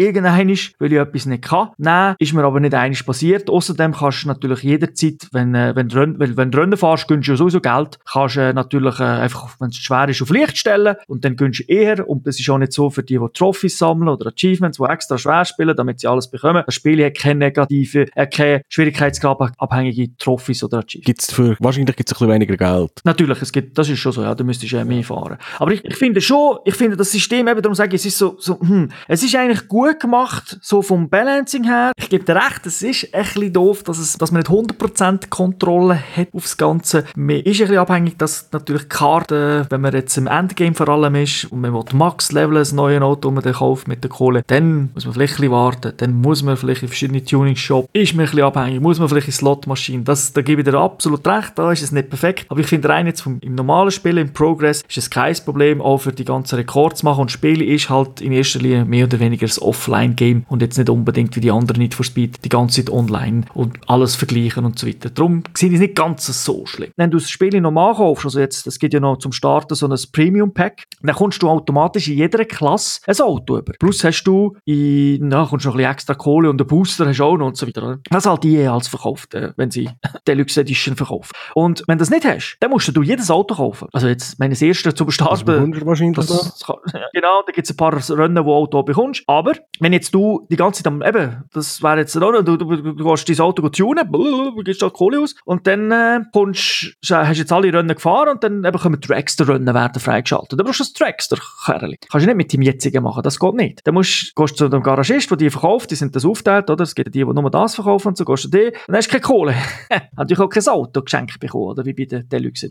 [0.59, 1.70] irgendein weil ich etwas nicht kann.
[1.78, 3.50] Nein, ist mir aber nicht einiges passiert.
[3.50, 7.28] Außerdem kannst du natürlich jederzeit, wenn, äh, wenn, du, wenn, wenn du Rennen fährst, gönnst
[7.28, 10.56] du sowieso Geld, kannst du äh, natürlich äh, einfach, wenn es schwer ist, auf Licht
[10.56, 13.26] stellen und dann gönnst du eher, und das ist auch nicht so für die, die
[13.34, 16.62] Trophys sammeln oder Achievements, die extra schwer spielen, damit sie alles bekommen.
[16.64, 21.06] Das Spiel hat keine negative, äh, keine Schwierigkeitsgrad abhängige Trophys oder Achievements.
[21.06, 22.92] Gibt's für, wahrscheinlich gibt es ein bisschen weniger Geld.
[23.04, 25.38] Natürlich, es gibt, das ist schon so, ja, da müsstest du ja mehr fahren.
[25.59, 28.18] Aber ich, ich finde schon, ich finde das System eben, darum sage ich, es ist
[28.18, 31.92] so, so hm, es ist eigentlich gut gemacht, gemacht, so vom Balancing her.
[31.99, 35.28] Ich gebe dir recht, es ist ein bisschen doof, dass, es, dass man nicht 100%
[35.28, 37.05] Kontrolle hat aufs Ganze.
[37.16, 40.88] Man ist ein bisschen abhängig, dass natürlich die Karte, wenn man jetzt im Endgame vor
[40.88, 44.11] allem ist und man will Max leveln, ein neues Auto, das man kauft mit der
[44.11, 47.88] Kohle, dann muss man vielleicht ein bisschen warten, dann muss man vielleicht in verschiedene Tuning-Shops,
[47.92, 50.78] ist man ein bisschen abhängig, muss man vielleicht in Slot-Maschinen, das, da gebe ich dir
[50.78, 53.90] absolut recht, da ist es nicht perfekt, aber ich finde rein jetzt vom, im normalen
[53.90, 57.22] Spiel, im Progress, ist es kein Problem, auch für die ganzen Rekords machen.
[57.22, 60.91] Und Spiele ist halt in erster Linie mehr oder weniger ein Offline-Game und jetzt nicht
[60.91, 64.78] unbedingt wie die anderen Need for Speed die ganze Zeit online und alles vergleichen und
[64.78, 65.11] so weiter.
[65.11, 66.91] Darum ich es nicht ganz so schlimm.
[66.97, 69.86] Wenn du das Spiel normal kaufst, also jetzt, es geht ja noch zum Starten so
[69.86, 73.72] ein Premium-Pack, dann kommst du automatisch in jeder Klasse ein Auto über.
[73.78, 77.18] Plus hast du in, na, kommst noch ein bisschen extra Kohle und einen Booster hast
[77.18, 77.99] du auch noch und so weiter.
[78.11, 79.89] Das halt die als verkauft, äh, wenn sie
[80.26, 81.32] Deluxe Edition verkaufen.
[81.55, 83.89] Und wenn du das nicht hast, dann musst du jedes Auto kaufen.
[83.93, 85.47] Also jetzt, meine erste zum Starten.
[85.47, 86.76] Das wahrscheinlich das, kann,
[87.12, 89.22] genau, da gibt es ein paar Rennen, wo Auto bekommst.
[89.26, 92.76] Aber wenn jetzt du die ganze Zeit am, eben, das wäre jetzt, oder, du, du,
[92.76, 97.38] du gehst dein Auto tunen, du gibst da Kohle aus und dann äh, kommst, hast
[97.38, 100.58] jetzt alle Rennen gefahren und dann eben können Dragster-Rennen werden freigeschaltet.
[100.58, 101.98] Da brauchst du ein Dragster-Kerli.
[102.10, 103.86] Kannst du nicht mit dem jetzigen machen, das geht nicht.
[103.86, 106.82] Dann musst, gehst du zu dem Garagist, der die verkauft, die sind das aufteilt, oder?
[106.84, 109.10] Es gibt die, die nur das verkaufen und so gehst du die, dann hast du
[109.12, 109.54] keine Kohle.
[110.16, 111.84] natürlich auch kein Auto geschenkt bekommen, oder?
[111.84, 112.68] Wie bei der Deluxe.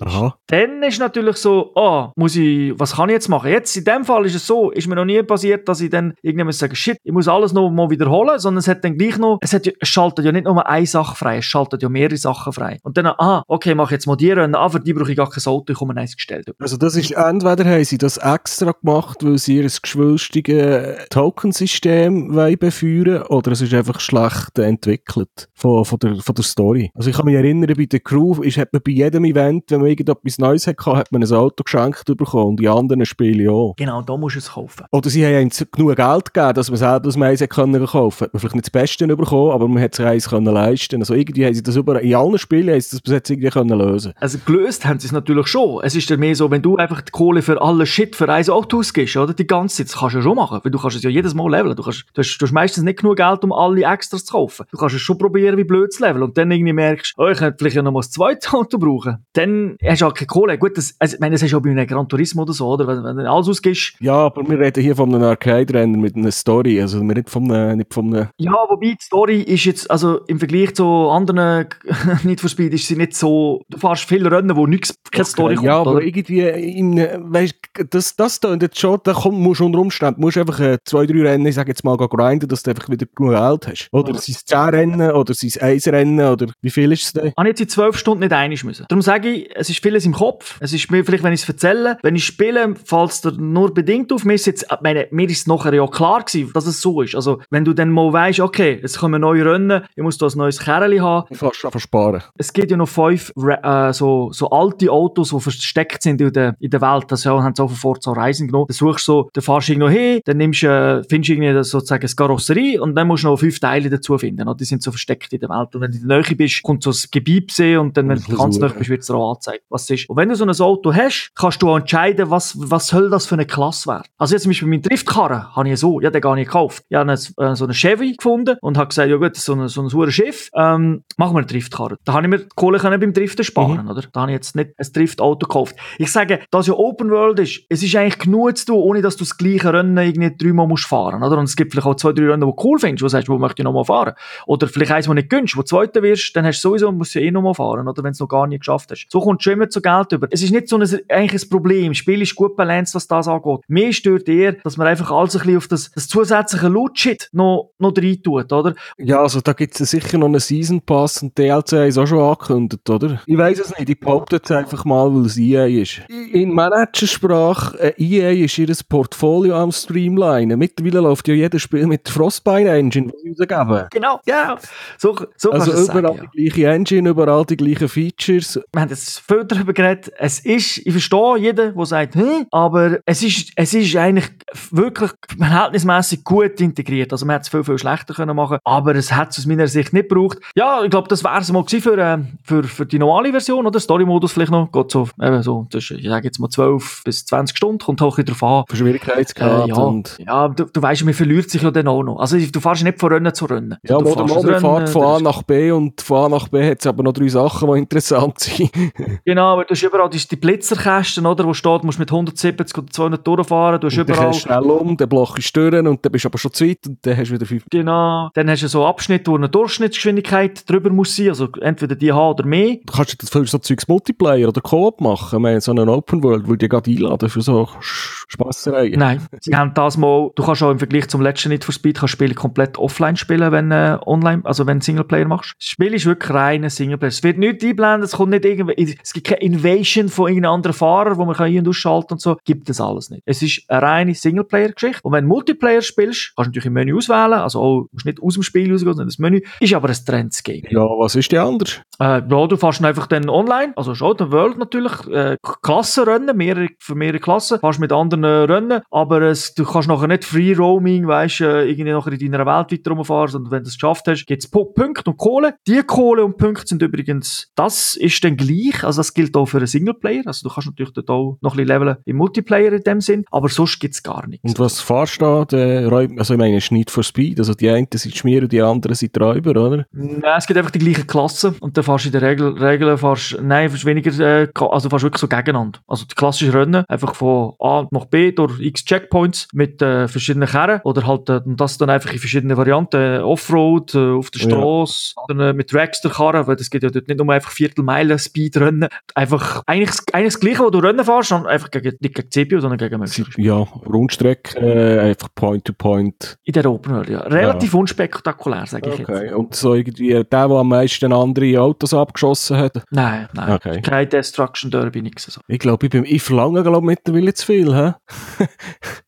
[0.47, 3.51] Dann ist natürlich so, ah, oh, muss ich, was kann ich jetzt machen?
[3.51, 6.13] Jetzt, in dem Fall ist es so, ist mir noch nie passiert, dass ich dann
[6.21, 9.39] irgendwann sagen, shit, ich muss alles noch mal wiederholen, sondern es hat dann gleich noch,
[9.41, 12.53] es, hat, es schaltet ja nicht nur eine Sache frei, es schaltet ja mehrere Sachen
[12.53, 12.79] frei.
[12.83, 15.29] Und dann, ah, okay, mach jetzt mal die Rennen, ah, für die brauche ich gar
[15.29, 16.51] kein Auto, ich komme eins gestellt.
[16.59, 23.23] Also das ist, entweder haben sie das extra gemacht, weil sie ihr geschwülstiges Tokensystem befeuern
[23.23, 26.91] oder es ist einfach schlecht entwickelt von, von, der, von der Story.
[26.95, 29.79] Also ich kann mich erinnern, bei der Crew ist, hat man bei jedem Event, wenn
[29.79, 33.75] man irgendetwas Neues hatte, hat man ein Auto geschenkt bekommen und die anderen Spiele auch.
[33.77, 34.85] Genau, da musst du es kaufen.
[34.91, 38.39] Oder sie haben genug Geld gegeben, dass man selber das Mais können kaufen Hat man
[38.39, 41.01] vielleicht nicht das Beste bekommen, aber man hat es eins können leisten.
[41.01, 43.49] Also irgendwie haben sie das über, in allen Spielen haben sie das bis jetzt irgendwie
[43.49, 44.13] können lösen.
[44.19, 45.81] Also gelöst haben sie es natürlich schon.
[45.83, 48.49] Es ist ja mehr so, wenn du einfach die Kohle für alle Shit für ein
[48.49, 49.33] Auto ausgibst, oder?
[49.33, 51.33] Die ganze Zeit, das kannst du ja schon machen, weil du kannst es ja jedes
[51.33, 51.75] Mal leveln.
[51.75, 54.65] Du, kannst, du, hast, du hast meistens nicht genug Geld, um alle Extras zu kaufen.
[54.71, 57.37] Du kannst es schon probieren, wie blöd zu leveln und dann irgendwie merkst, oh, ich
[57.37, 59.17] könnte vielleicht ja noch mal das zweite Auto brauchen.
[59.33, 60.57] Dann hast du halt keine Kohle.
[60.57, 62.67] Gut, das, also, ich meine, das hast du auch bei einem Gran Turismo oder so,
[62.67, 62.87] oder?
[62.87, 63.93] Wenn, wenn du alles ausgibst.
[63.99, 67.51] Ja, aber wir reden hier von einem Arcade-Rennen mit einer Story, also wir nicht von
[67.51, 68.27] einem, nicht von einem...
[68.37, 71.67] Ja, wobei die Story ist jetzt, also im Vergleich zu anderen
[72.23, 75.31] Need for Speed ist sie nicht so, du fährst viele Rennen, wo nichts, keine okay,
[75.31, 75.67] Story kommt.
[75.67, 76.01] Ja, aber oder?
[76.01, 77.55] irgendwie, in, weißt,
[77.89, 81.05] das, das da jetzt schon, da kommt, musst du unter Umständen, musst einfach äh, zwei,
[81.05, 83.89] drei Rennen, ich sag jetzt mal, grinden, dass du einfach wieder genug Geld hast.
[83.91, 84.17] Oder ja.
[84.17, 87.27] es zehn Rennen, oder es eins Rennen, oder wie viel ist es denn?
[87.27, 88.85] Ich jetzt in zwölf Stunden nicht einig müssen.
[88.89, 91.49] Darum sage ich, es ist vieles im Kopf, es ist mir vielleicht, wenn ich es
[91.49, 95.29] erzähle, wenn ich spiele, fällt es dir nur bedingt auf, mir ist jetzt, meine, mir
[95.29, 97.15] ist nachher ja klar gewesen, dass es so ist.
[97.17, 100.37] Also, wenn du dann mal weißt, okay, es kommen neue Rennen, ich muss da ein
[100.37, 101.33] neues Kerli haben.
[101.35, 102.21] Fast versparen.
[102.37, 106.55] Es gibt ja noch fünf äh, so, so alte Autos, die versteckt sind in der,
[106.59, 107.05] in der Welt.
[107.09, 108.67] Das ja, haben sie auch von Forza Horizon genommen.
[108.67, 111.63] Dann suchst du so, dann fahrst du irgendwo hin, dann nimmst, äh, findest du irgendwie
[111.63, 114.47] sozusagen eine Karosserie und dann musst du noch fünf Teile dazu finden.
[114.57, 115.75] Die sind so versteckt in der Welt.
[115.75, 118.19] Und wenn du in der Nähe bist, kommt so ein Gebiet sehen und dann, wenn
[118.19, 120.09] du ganz nah bist, wird es dir auch angezeigt, was es ist.
[120.09, 123.25] Und wenn du so ein Auto hast, kannst du auch entscheiden, was, was soll das
[123.25, 124.03] für eine Klasse werden.
[124.17, 126.83] Also jetzt zum Beispiel mein Driftkarren habe ich so, ja, den gar nicht gekauft.
[126.97, 129.81] Ich habe eine, so eine Chevy gefunden und habe gesagt, ja gut, so ein, so
[129.81, 131.97] ein Schiff, ähm, machen wir einen Driftkarren.
[132.05, 133.91] Da habe ich mir die Kohle können beim Driften sparen, mhm.
[133.91, 134.03] oder?
[134.11, 135.75] Da habe ich jetzt nicht ein Driftauto gekauft.
[135.99, 139.15] Ich sage, dass ja Open World ist, es ist eigentlich genug zu tun, ohne dass
[139.15, 141.37] du das gleiche Rennen irgendwie dreimal musst fahren, oder?
[141.37, 143.29] Und es gibt vielleicht auch zwei, drei Rennen, die du cool findest, wo du sagst,
[143.29, 144.13] wo möchte ich nochmal fahren?
[144.47, 147.13] Oder vielleicht eins, wo nicht gönnst, wo du Zweiter wirst, dann hast du sowieso, musst
[147.13, 148.03] du eh nochmal fahren, oder?
[148.03, 149.07] Wenn du es noch gar nicht geschafft hast.
[149.09, 150.27] So kommst du schon immer zu Geld über.
[150.31, 151.91] Es ist nicht so ein, eigentlich ein Problem.
[151.91, 153.59] Das Spiel ist gut balanciert, was das angeht.
[153.67, 157.71] Mir stört eher, dass man einfach alles ein bisschen auf das, das zusätzliche Loot-Shit noch,
[157.79, 158.75] noch rein tut, oder?
[158.97, 162.19] Ja, also da gibt es sicher noch einen Season Pass und DLC ist auch schon
[162.19, 163.21] angekündigt, oder?
[163.25, 166.01] Ich weiß es nicht, ich behaupte es einfach mal, weil es EA ist.
[166.09, 170.55] In Managersprache, äh, EA ist ihr Portfolio am Streamline.
[170.55, 173.87] Mittlerweile läuft ja jedes Spiel mit Frostbite Engine, die sie rausgeben.
[173.91, 174.57] Genau, ja.
[174.97, 178.59] So, so also überall sagen, die gleiche Engine, überall die gleichen Features.
[178.71, 180.11] Wir haben jetzt viel darüber geredet.
[180.17, 184.29] Es ist, ich verstehe jeden, der sagt, hm, aber es ist, es ist eigentlich
[184.71, 187.11] wirklich verhältnismäßig gut integriert.
[187.11, 189.67] Also man hätte es viel, viel schlechter können machen aber es hat es aus meiner
[189.67, 190.39] Sicht nicht gebraucht.
[190.55, 193.79] Ja, ich glaube, das wäre es mal für, äh, für, für die normale Version oder
[193.79, 194.71] Story-Modus vielleicht noch.
[194.71, 198.17] Geht so, eben so zwischen, ich sage jetzt mal 12 bis 20 Stunden, kommt auch
[198.17, 198.63] drauf an.
[198.67, 200.17] Für Schwierigkeitsgrad äh, ja, und...
[200.25, 202.19] Ja, du, du weißt, man verliert sich ja dann auch noch.
[202.19, 203.77] Also du fährst nicht von Rennen zu Rennen.
[203.83, 206.79] Ja, du oder man fährt von A nach B und von A nach B hat
[206.79, 208.71] es aber noch drei Sachen, die interessant sind.
[209.25, 212.77] genau, aber du hast überall die, die Blitzerkästen, oder, wo steht, du musst mit 170
[212.77, 214.33] oder 200 durchfahren, du hast und überall...
[214.33, 217.17] schnell um, dann blockst du und dann bist du aber schon zu Zeit und dann
[217.17, 217.65] hast du wieder fünf.
[217.69, 218.29] Genau.
[218.33, 222.33] Dann hast du so Abschnitte, wo eine Durchschnittsgeschwindigkeit drüber muss sein, also entweder die haben
[222.33, 222.77] oder mehr.
[222.85, 225.41] Du kannst das für so Zeugs Multiplayer oder Koop machen.
[225.41, 228.99] Wir haben so einen Open World, wo die gerade einladen für so Spassereien.
[228.99, 231.97] Nein, sie haben das mal, du kannst auch im Vergleich zum letzten Need for Speed
[231.99, 235.53] kannst Spiele komplett offline spielen, wenn äh, online, also wenn du Singleplayer machst.
[235.59, 237.09] Das Spiel ist wirklich rein Singleplayer.
[237.09, 240.73] Es wird nicht einblenden, es kommt nicht irgendwie, es gibt keine Invasion von irgendeinem anderen
[240.75, 242.37] Fahrer, wo man kann ein- und ausschalten und so.
[242.45, 243.23] Gibt es alles nicht.
[243.25, 245.01] Es ist eine reine Singleplayer-Geschichte.
[245.03, 248.21] Und wenn du Multiplayer spielst, kannst du natürlich im Menü auswählen, also auch, musst nicht
[248.21, 249.41] aus dem Spiel rausgehen, sondern das Menü.
[249.59, 250.63] Ist aber ein Trends-Game.
[250.69, 251.81] Ja, was ist die anders?
[251.99, 256.67] Äh, ja, du fährst einfach dann online, also schon Open World natürlich, äh, Klassenrennen, mehrere,
[256.79, 260.53] für mehrere Klassen, fährst mit anderen äh, Rennen, aber es, du kannst nachher nicht Free
[260.53, 264.07] Roaming, weißt, äh, irgendwie nachher in deiner Welt weiter rumfahren, sondern wenn du es geschafft
[264.07, 265.55] hast, gibt's Pu- Punkte und Kohle.
[265.67, 269.57] Die Kohle und Punkte sind übrigens, das ist dann gleich, also das gilt auch für
[269.57, 272.83] einen Singleplayer, also du kannst natürlich dort auch noch ein bisschen leveln im Multiplayer in
[272.83, 274.43] dem Sinn, aber sonst gibt's gar nichts.
[274.43, 275.45] Und was fahrst du da?
[275.45, 277.39] Der Also ich meine, es ist nicht for Speed.
[277.39, 279.85] Also die einen sind Schmier und die anderen sind Räuber, oder?
[279.91, 282.97] Nein, es gibt einfach die gleichen Klassen und dann fährst du in der Regel, Regel
[282.97, 285.79] fährst, nein, fährst weniger, äh, also fährst wirklich so gegeneinander.
[285.87, 290.47] Also die klassische Rennen, einfach von A nach B durch x Checkpoints mit äh, verschiedenen
[290.47, 294.29] Kerren oder halt äh, und das dann einfach in verschiedenen Varianten, äh, Offroad, äh, auf
[294.31, 294.49] der Ja.
[294.49, 299.63] Straße, dann äh, mit Dragster-Karren, weil das geht ja dort nicht nur einfach Viertelmeilen-Speed-Rennen, einfach
[299.65, 302.59] eigentlich, eigentlich das Gleiche, wo du Rennen fährst, sondern einfach gegen, nicht gegen die CPU,
[302.59, 303.25] sondern gegen Menschen.
[303.37, 306.36] Ja, Rundstrecke, äh, einfach Point-to-Point.
[306.43, 307.19] In der World, ja.
[307.21, 309.09] Relativ unspektakulär, sage ich jetzt.
[309.09, 309.33] Okay.
[309.33, 312.81] Und so irgendwie der, der am meisten andere Autos abgeschossen hat.
[312.89, 313.51] Nein, nein.
[313.53, 313.81] Okay.
[313.81, 315.41] Kein Destruction Derby, nix so.
[315.47, 317.75] Ich glaube, ich, bin- ich verlange glaub, mittlerweile zu viel.
[317.75, 317.93] Hä?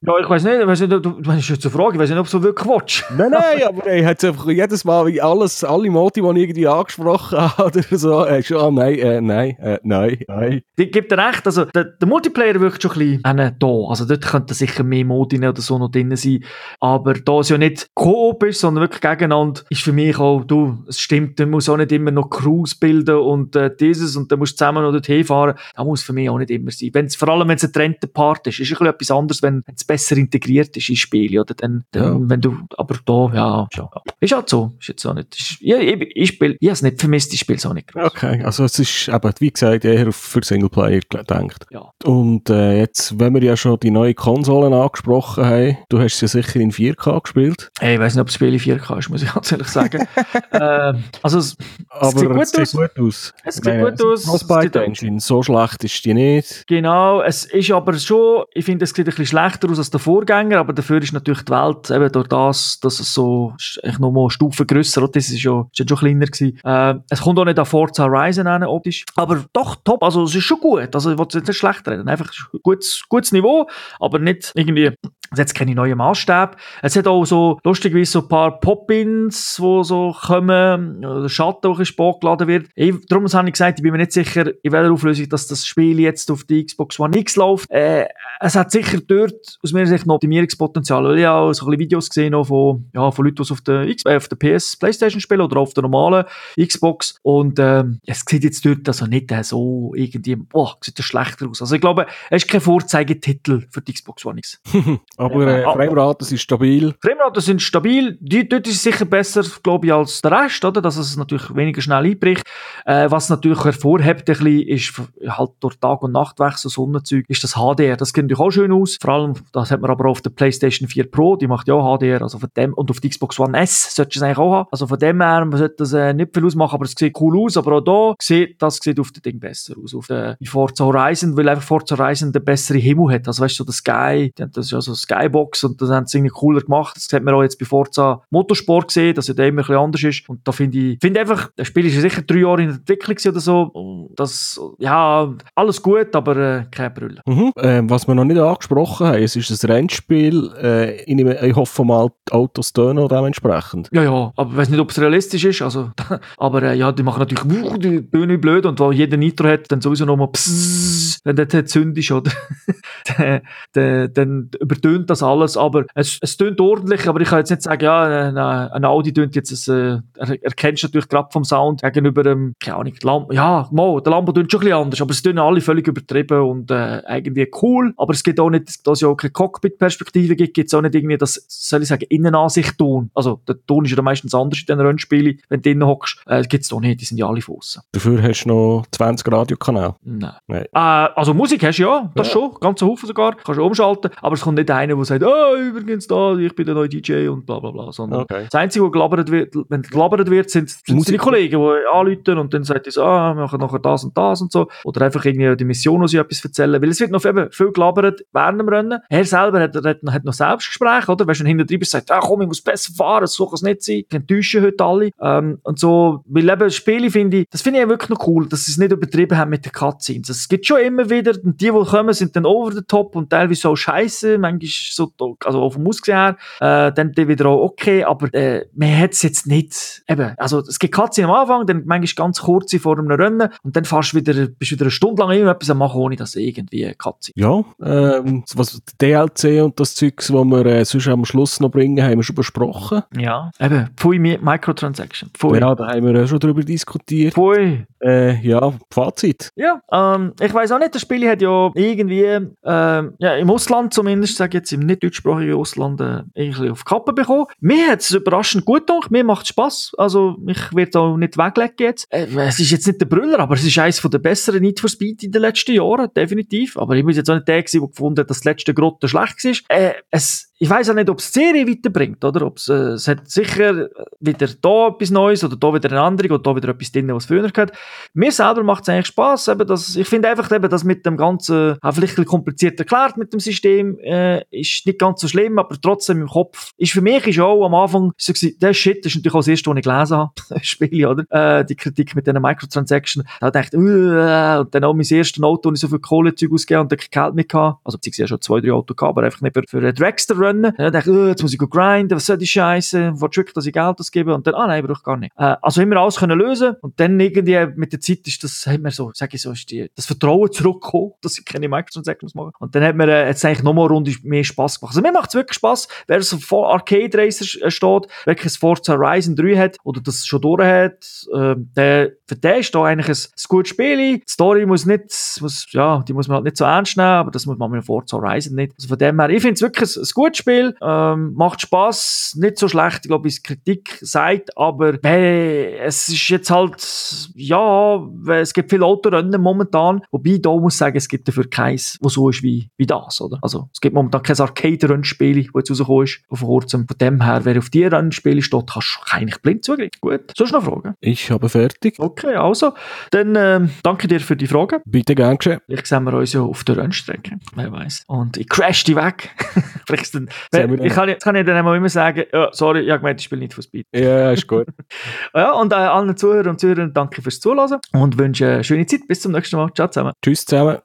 [0.02, 2.18] Ja, ich weiß nicht, ich weiss nicht, du, ist jetzt eine Frage, ich weiß nicht,
[2.18, 3.04] ob du so wirklich willst.
[3.18, 6.68] Nein, nein, aber ey, hat's einfach jedes Mal wie alles, alle Modi, die ich irgendwie
[6.68, 10.62] angesprochen habe oder so, äh, schon, ah, nein, äh, nein, äh, nein, nein.
[10.78, 13.68] Ich gebe dir recht, also der, der Multiplayer wirkt schon ein bisschen da.
[13.90, 16.44] Also dort könnten sicher mehr Modi oder so noch drin sein.
[16.80, 20.84] Aber da es ja nicht Koop ist, sondern wirklich gegeneinander, ist für mich auch, du,
[20.88, 24.40] es stimmt, du musst auch nicht immer noch Crews bilden und äh, dieses und dann
[24.40, 25.56] musst du zusammen noch dorthin fahren.
[25.76, 26.90] Das muss für mich auch nicht immer sein.
[26.94, 29.64] Wenn's, vor allem, wenn es ein getrennter Part ist, ist ein bisschen etwas anderes, wenn
[29.74, 31.40] es besser integriert ist ins Spiel.
[31.40, 32.30] Oder dann, dann Ja.
[32.30, 33.88] wenn du, aber da, ja, schon.
[34.20, 34.74] Ist halt so.
[34.80, 37.40] Ist jetzt auch nicht, ist, ja, ich, ich, spiel, ich habe es nicht vermisst, ich
[37.40, 37.92] spiele es auch nicht.
[37.92, 38.06] groß.
[38.06, 41.66] Okay, also es ist eben, wie gesagt, eher für Singleplayer gedacht.
[41.72, 41.92] Ja.
[42.04, 46.26] Und äh, jetzt, wenn wir ja schon die neuen Konsolen angesprochen haben, du hast sie
[46.26, 49.10] ja sicher in 4K gespielt, Hey, ich weiß nicht, ob das Spiel in 4K ist,
[49.10, 50.08] muss ich ganz ehrlich sagen.
[50.52, 51.58] ähm, also, es,
[51.90, 52.72] aber sieht gut es sieht aus.
[52.74, 53.34] gut aus.
[53.44, 54.26] Es sieht Nein, gut aus.
[54.26, 56.68] Frostbite Es Engine, so schlecht ist die nicht.
[56.68, 60.00] genau, es ist aber schon, ich finde, es sieht ein bisschen schlechter aus als der
[60.00, 64.24] Vorgänger, aber dafür ist natürlich die Welt, eben durch das, dass es so, echt nochmal
[64.24, 66.60] eine Stufe grösser, das ist ja, ist ja schon kleiner gewesen.
[66.64, 70.36] Äh, es kommt auch nicht an Forza Horizon an, optisch, aber doch top, also es
[70.36, 73.32] ist schon gut, also ich will es jetzt nicht schlecht reden, einfach ein gutes, gutes
[73.32, 73.70] Niveau,
[74.00, 74.92] aber nicht irgendwie,
[75.32, 76.52] es hat jetzt keine neuen Maßstäbe.
[76.90, 81.72] Es hat auch so, lustigerweise, so ein paar Pop-Ins, die so kommen, oder Schatten, der
[81.72, 82.68] ein bisschen geladen wird.
[82.74, 85.68] Ich, darum habe ich gesagt, ich bin mir nicht sicher, in welcher Auflösung dass das
[85.68, 87.70] Spiel jetzt auf die Xbox One X läuft.
[87.70, 88.08] Äh,
[88.40, 91.04] es hat sicher dort, aus meiner Sicht, noch Optimierungspotenzial.
[91.04, 93.42] Weil ich habe auch so ein bisschen Videos gesehen noch von, ja, von Leuten, die
[93.44, 96.26] es auf der, X äh, auf der PS Playstation spielen oder auf der normalen
[96.60, 97.20] Xbox.
[97.22, 101.48] Und ähm, es sieht jetzt dort also nicht äh, so irgendwie, boah, sieht das schlechter
[101.48, 101.62] aus.
[101.62, 104.60] Also ich glaube, es ist kein Vorzeigetitel für die Xbox One X.
[105.18, 106.79] Aber äh, Ja, Framerate sind stabil.
[107.02, 108.18] Frameraten sind stabil.
[108.22, 110.82] Die, dort ist es sicher besser, glaube ich, als der Rest, oder?
[110.82, 112.44] Dass es natürlich weniger schnell einbricht.
[112.86, 117.54] Äh, was natürlich hervorhebt, ein bisschen, ist halt durch Tag- und Nachtwechsel, Sonnenzeug, ist das
[117.54, 117.98] HDR.
[117.98, 118.98] Das sieht natürlich auch schön aus.
[119.02, 121.76] Vor allem, das hat man aber auch auf der PlayStation 4 Pro, die macht ja
[121.76, 124.54] auch HDR, also von dem, und auf der Xbox One S sollte es eigentlich auch
[124.54, 124.70] haben.
[124.72, 127.40] Also von dem her, man sollte das äh, nicht viel ausmachen, aber es sieht cool
[127.40, 127.58] aus.
[127.58, 129.94] Aber auch da sieht, das sieht auf dem Ding besser aus.
[129.94, 133.28] Auf der, Forza Horizon, weil einfach Forza Horizon den besseren Himmel hat.
[133.28, 136.18] Also weißt du, so der Sky, das ist ja so Skybox und das haben sie
[136.18, 136.96] irgendwie cooler gemacht.
[136.96, 139.76] Das hat man auch jetzt bei Forza Motorsport gesehen, dass ja der immer ein bisschen
[139.76, 140.30] anders ist.
[140.30, 143.18] Und da finde ich, finde einfach, das Spiel ist ja sicher drei Jahre in Entwicklung
[143.28, 144.10] oder so.
[144.16, 147.20] Das, ja, alles gut, aber äh, kein Brüllen.
[147.26, 147.52] Mhm.
[147.58, 150.52] Ähm, was wir noch nicht angesprochen haben, es ist ein Rennspiel.
[150.62, 153.90] Äh, ich, nehme- ich hoffe mal, die Autos tönen dementsprechend.
[153.92, 155.62] Ja, ja, aber ich weiß nicht, ob es realistisch ist.
[155.62, 155.92] Also,
[156.38, 159.72] aber äh, ja, die machen natürlich wuh, die Bühne blöd und weil jeder Nitro hat,
[159.72, 162.32] dann sowieso nochmal pssst, wenn der Zünd ist, oder?
[163.18, 163.42] dann,
[163.74, 165.58] dann, dann übertönt das alles.
[165.58, 169.14] Aber es, es tönt ordentlich, aber ich kann jetzt nicht sagen, ja, ein, ein Audi
[169.14, 172.94] tönt jetzt, ein, äh, er, erkennst du natürlich gerade vom Sound gegenüber dem, keine Ahnung,
[173.04, 173.34] Lambo.
[173.34, 176.42] Ja, mal, der Lambo tönt schon ein bisschen anders, aber es tönen alle völlig übertrieben
[176.42, 177.94] und äh, irgendwie cool.
[177.98, 180.82] Aber es gibt auch nicht, dass es ja auch keine Cockpit-Perspektive gibt, gibt es auch
[180.82, 183.12] nicht irgendwie das, soll ich sagen, Innenansicht-Ton.
[183.14, 186.22] Also, der Ton ist ja meistens anders in den Rennspielen, wenn du drinnen hockst.
[186.26, 187.82] Äh, gibt es doch nicht, die sind ja alle von aussen.
[187.92, 189.96] Dafür hast du noch 20 Radiokanäle.
[190.04, 190.32] Nein.
[190.48, 190.66] Nein.
[190.74, 192.34] Äh, also Musik hast du ja, das Ja.
[192.34, 195.54] schon, ganze Haufen sogar, kannst du umschalten, aber es kommt nicht einer, der sagt, ah,
[195.56, 197.92] übrigens da, ich bin der neue DJ und bla bla bla.
[197.92, 198.46] Sondern okay.
[198.50, 202.54] Das Einzige, wo gelabert wird, wenn gelabert wird, sind, sind die Kollegen, die anrufen und
[202.54, 204.68] dann sagt so, ah, wir machen nachher das und das und so.
[204.84, 206.82] Oder einfach irgendwie die Mission, wo sie etwas erzählen.
[206.82, 209.00] Weil es wird noch eben viel gelabert während dem Rennen.
[209.10, 211.28] Er selber hat, hat, hat noch Selbstgespräche, oder?
[211.28, 213.62] Wenn du hinter drin bist, sagt, ah komm, ich muss besser fahren, so kann es
[213.62, 214.04] nicht sein.
[214.08, 215.12] Ich enttäusche heute alle.
[215.22, 218.66] Ähm, und so, weil eben Spiele finde ich, das finde ich wirklich noch cool, dass
[218.66, 220.30] sie es nicht übertrieben haben mit den Cutscenes.
[220.30, 223.30] Es gibt schon immer wieder, und die, die kommen, sind dann over the top und
[223.30, 225.12] teilweise so scheiße, manchmal so,
[225.44, 229.22] also auf dem Ausgesehen her, äh, dann wieder auch okay, aber äh, man hat es
[229.24, 233.12] jetzt nicht, eben, also es gibt Cutscenes am Anfang, dann manchmal ganz kurz vor einem
[233.12, 236.16] Rennen und dann fährst du wieder, bist wieder eine Stunde lang irgendetwas am machen, ohne
[236.16, 237.34] dass irgendwie Cutscene.
[237.36, 242.02] Ja, ähm, was DLC und das Zeugs, was wir äh, sonst am Schluss noch bringen,
[242.04, 243.04] haben wir schon besprochen.
[243.18, 245.32] Ja, eben, Pfui Microtransaction.
[245.34, 245.60] Pfui.
[245.60, 247.34] Ja, da haben wir auch schon drüber diskutiert.
[247.34, 247.86] Pfui.
[248.02, 249.52] Äh, ja, Fazit.
[249.56, 253.94] Ja, ähm, ich weiß auch nicht, das Spiel hat ja irgendwie, ähm, ja, im Ausland
[253.94, 257.46] zumindest, sage jetzt im nicht deutschsprachigen Ausland, äh, irgendwie auf Kappe bekommen.
[257.60, 259.94] Mir hat es überraschend gut gedacht, mir macht Spaß.
[259.98, 262.08] Also, ich werde auch nicht weglegen jetzt.
[262.10, 264.90] Äh, es ist jetzt nicht der Brüller, aber es ist eines der besseren Need for
[264.90, 266.78] Speed in den letzten Jahren, definitiv.
[266.78, 269.08] Aber ich muss jetzt auch nicht der gewesen, der gefunden hat, dass das letzte Grotte
[269.08, 269.78] schlecht war.
[269.78, 272.46] Äh, es, ich weiß auch nicht, ob es die Serie weiterbringt, oder?
[272.46, 273.88] Ob's, äh, es hat sicher
[274.20, 277.28] wieder da etwas Neues oder da wieder eine andere oder da wieder etwas drin, was
[277.28, 277.72] früher gehört.
[278.14, 281.16] Mir selber macht es eigentlich Spass, eben, dass, ich finde einfach eben, dass mit dem
[281.16, 285.60] Ganzen, auch vielleicht ein kompliziert erklärt mit dem System, äh, ist nicht ganz so schlimm,
[285.60, 289.06] aber trotzdem im Kopf, ist für mich ist auch am Anfang so gewesen, der Shit,
[289.06, 291.60] das ist natürlich auch das erste, was ich gelesen habe, Spiele, oder?
[291.60, 295.42] Äh, die Kritik mit diesen Microtransactions, da dachte ich, uh, und dann auch mein erstes
[295.42, 298.28] Auto, wo ich so viel Kohlezeug ausgegeben und dann kein Geld mehr gehabt, also beziehungsweise
[298.28, 300.74] schon zwei, drei Autos gehabt, aber einfach nicht für, für einen Dragster Rennen.
[300.78, 303.14] Dann dachte ich, oh, jetzt muss ich grinden, was soll die Scheiße?
[303.16, 304.34] Willst du wirklich, dass ich Geld ausgebe?
[304.34, 305.32] Und dann, ah nein, brauche ich gar nicht.
[305.38, 306.76] Äh, also immer alles können lösen.
[306.82, 309.70] Und dann irgendwie mit der Zeit ist das, hat mir so, sag ich so, ist
[309.72, 313.44] die, das Vertrauen zurückgekommen, dass ich keine Microtransactions machen Und dann hat mir äh, jetzt
[313.46, 314.92] eigentlich nochmal eine Runde mehr Spaß gemacht.
[314.92, 318.94] Also mir macht es wirklich Spaß, wer so vor Arcade Racer äh, steht, ein Forza
[318.94, 323.10] Horizon 3 hat oder das schon durch hat, äh, der, für den ist da eigentlich
[323.10, 323.98] ein, ein gutes Spiel.
[323.98, 327.32] Die Story muss nicht, muss, ja, die muss man halt nicht so ernst nehmen, aber
[327.32, 328.74] das muss man mit Forza Horizon nicht.
[328.78, 332.38] Also von dem her, ich finde es wirklich ein, ein gutes Spiel, ähm, macht Spaß,
[332.40, 338.54] nicht so schlecht, glaube ich, Kritik sagt, aber äh, es ist jetzt halt, ja, es
[338.54, 342.30] gibt viele Autorennen momentan, wobei da muss ich sagen, es gibt dafür keins, was so
[342.30, 343.40] ist wie, wie das, oder?
[343.42, 346.88] Also es gibt momentan kein Arcade-Rennspiel, das jetzt rausgekommen ist, vor kurzem.
[346.88, 349.92] Von dem her, wer auf die Rennspiele steht, kannst du eigentlich blind zugreifen.
[350.02, 350.96] Gut, sonst noch Fragen?
[351.00, 351.96] Ich habe fertig.
[352.00, 352.74] Okay, also,
[353.12, 354.82] dann ähm, danke dir für die Fragen.
[354.86, 355.60] Bitte gern geschehen.
[355.66, 358.04] Vielleicht sehen wir uns ja auf der Rennstrecke, wer weiß.
[358.08, 359.30] Und ich crash die weg.
[359.88, 363.26] Vielleicht dann, ich kann, kann ich dann immer sagen, ja, sorry, ich habe gemeint, ich
[363.26, 363.88] spiele nicht für Speed.
[363.94, 364.68] Ja, ist gut.
[365.34, 369.08] ja, und äh, allen Zuhörern und Zuhörern danke fürs Zuhören und wünsche eine schöne Zeit.
[369.08, 369.70] Bis zum nächsten Mal.
[369.74, 370.14] Ciao zusammen.
[370.24, 370.80] Tschüss zusammen.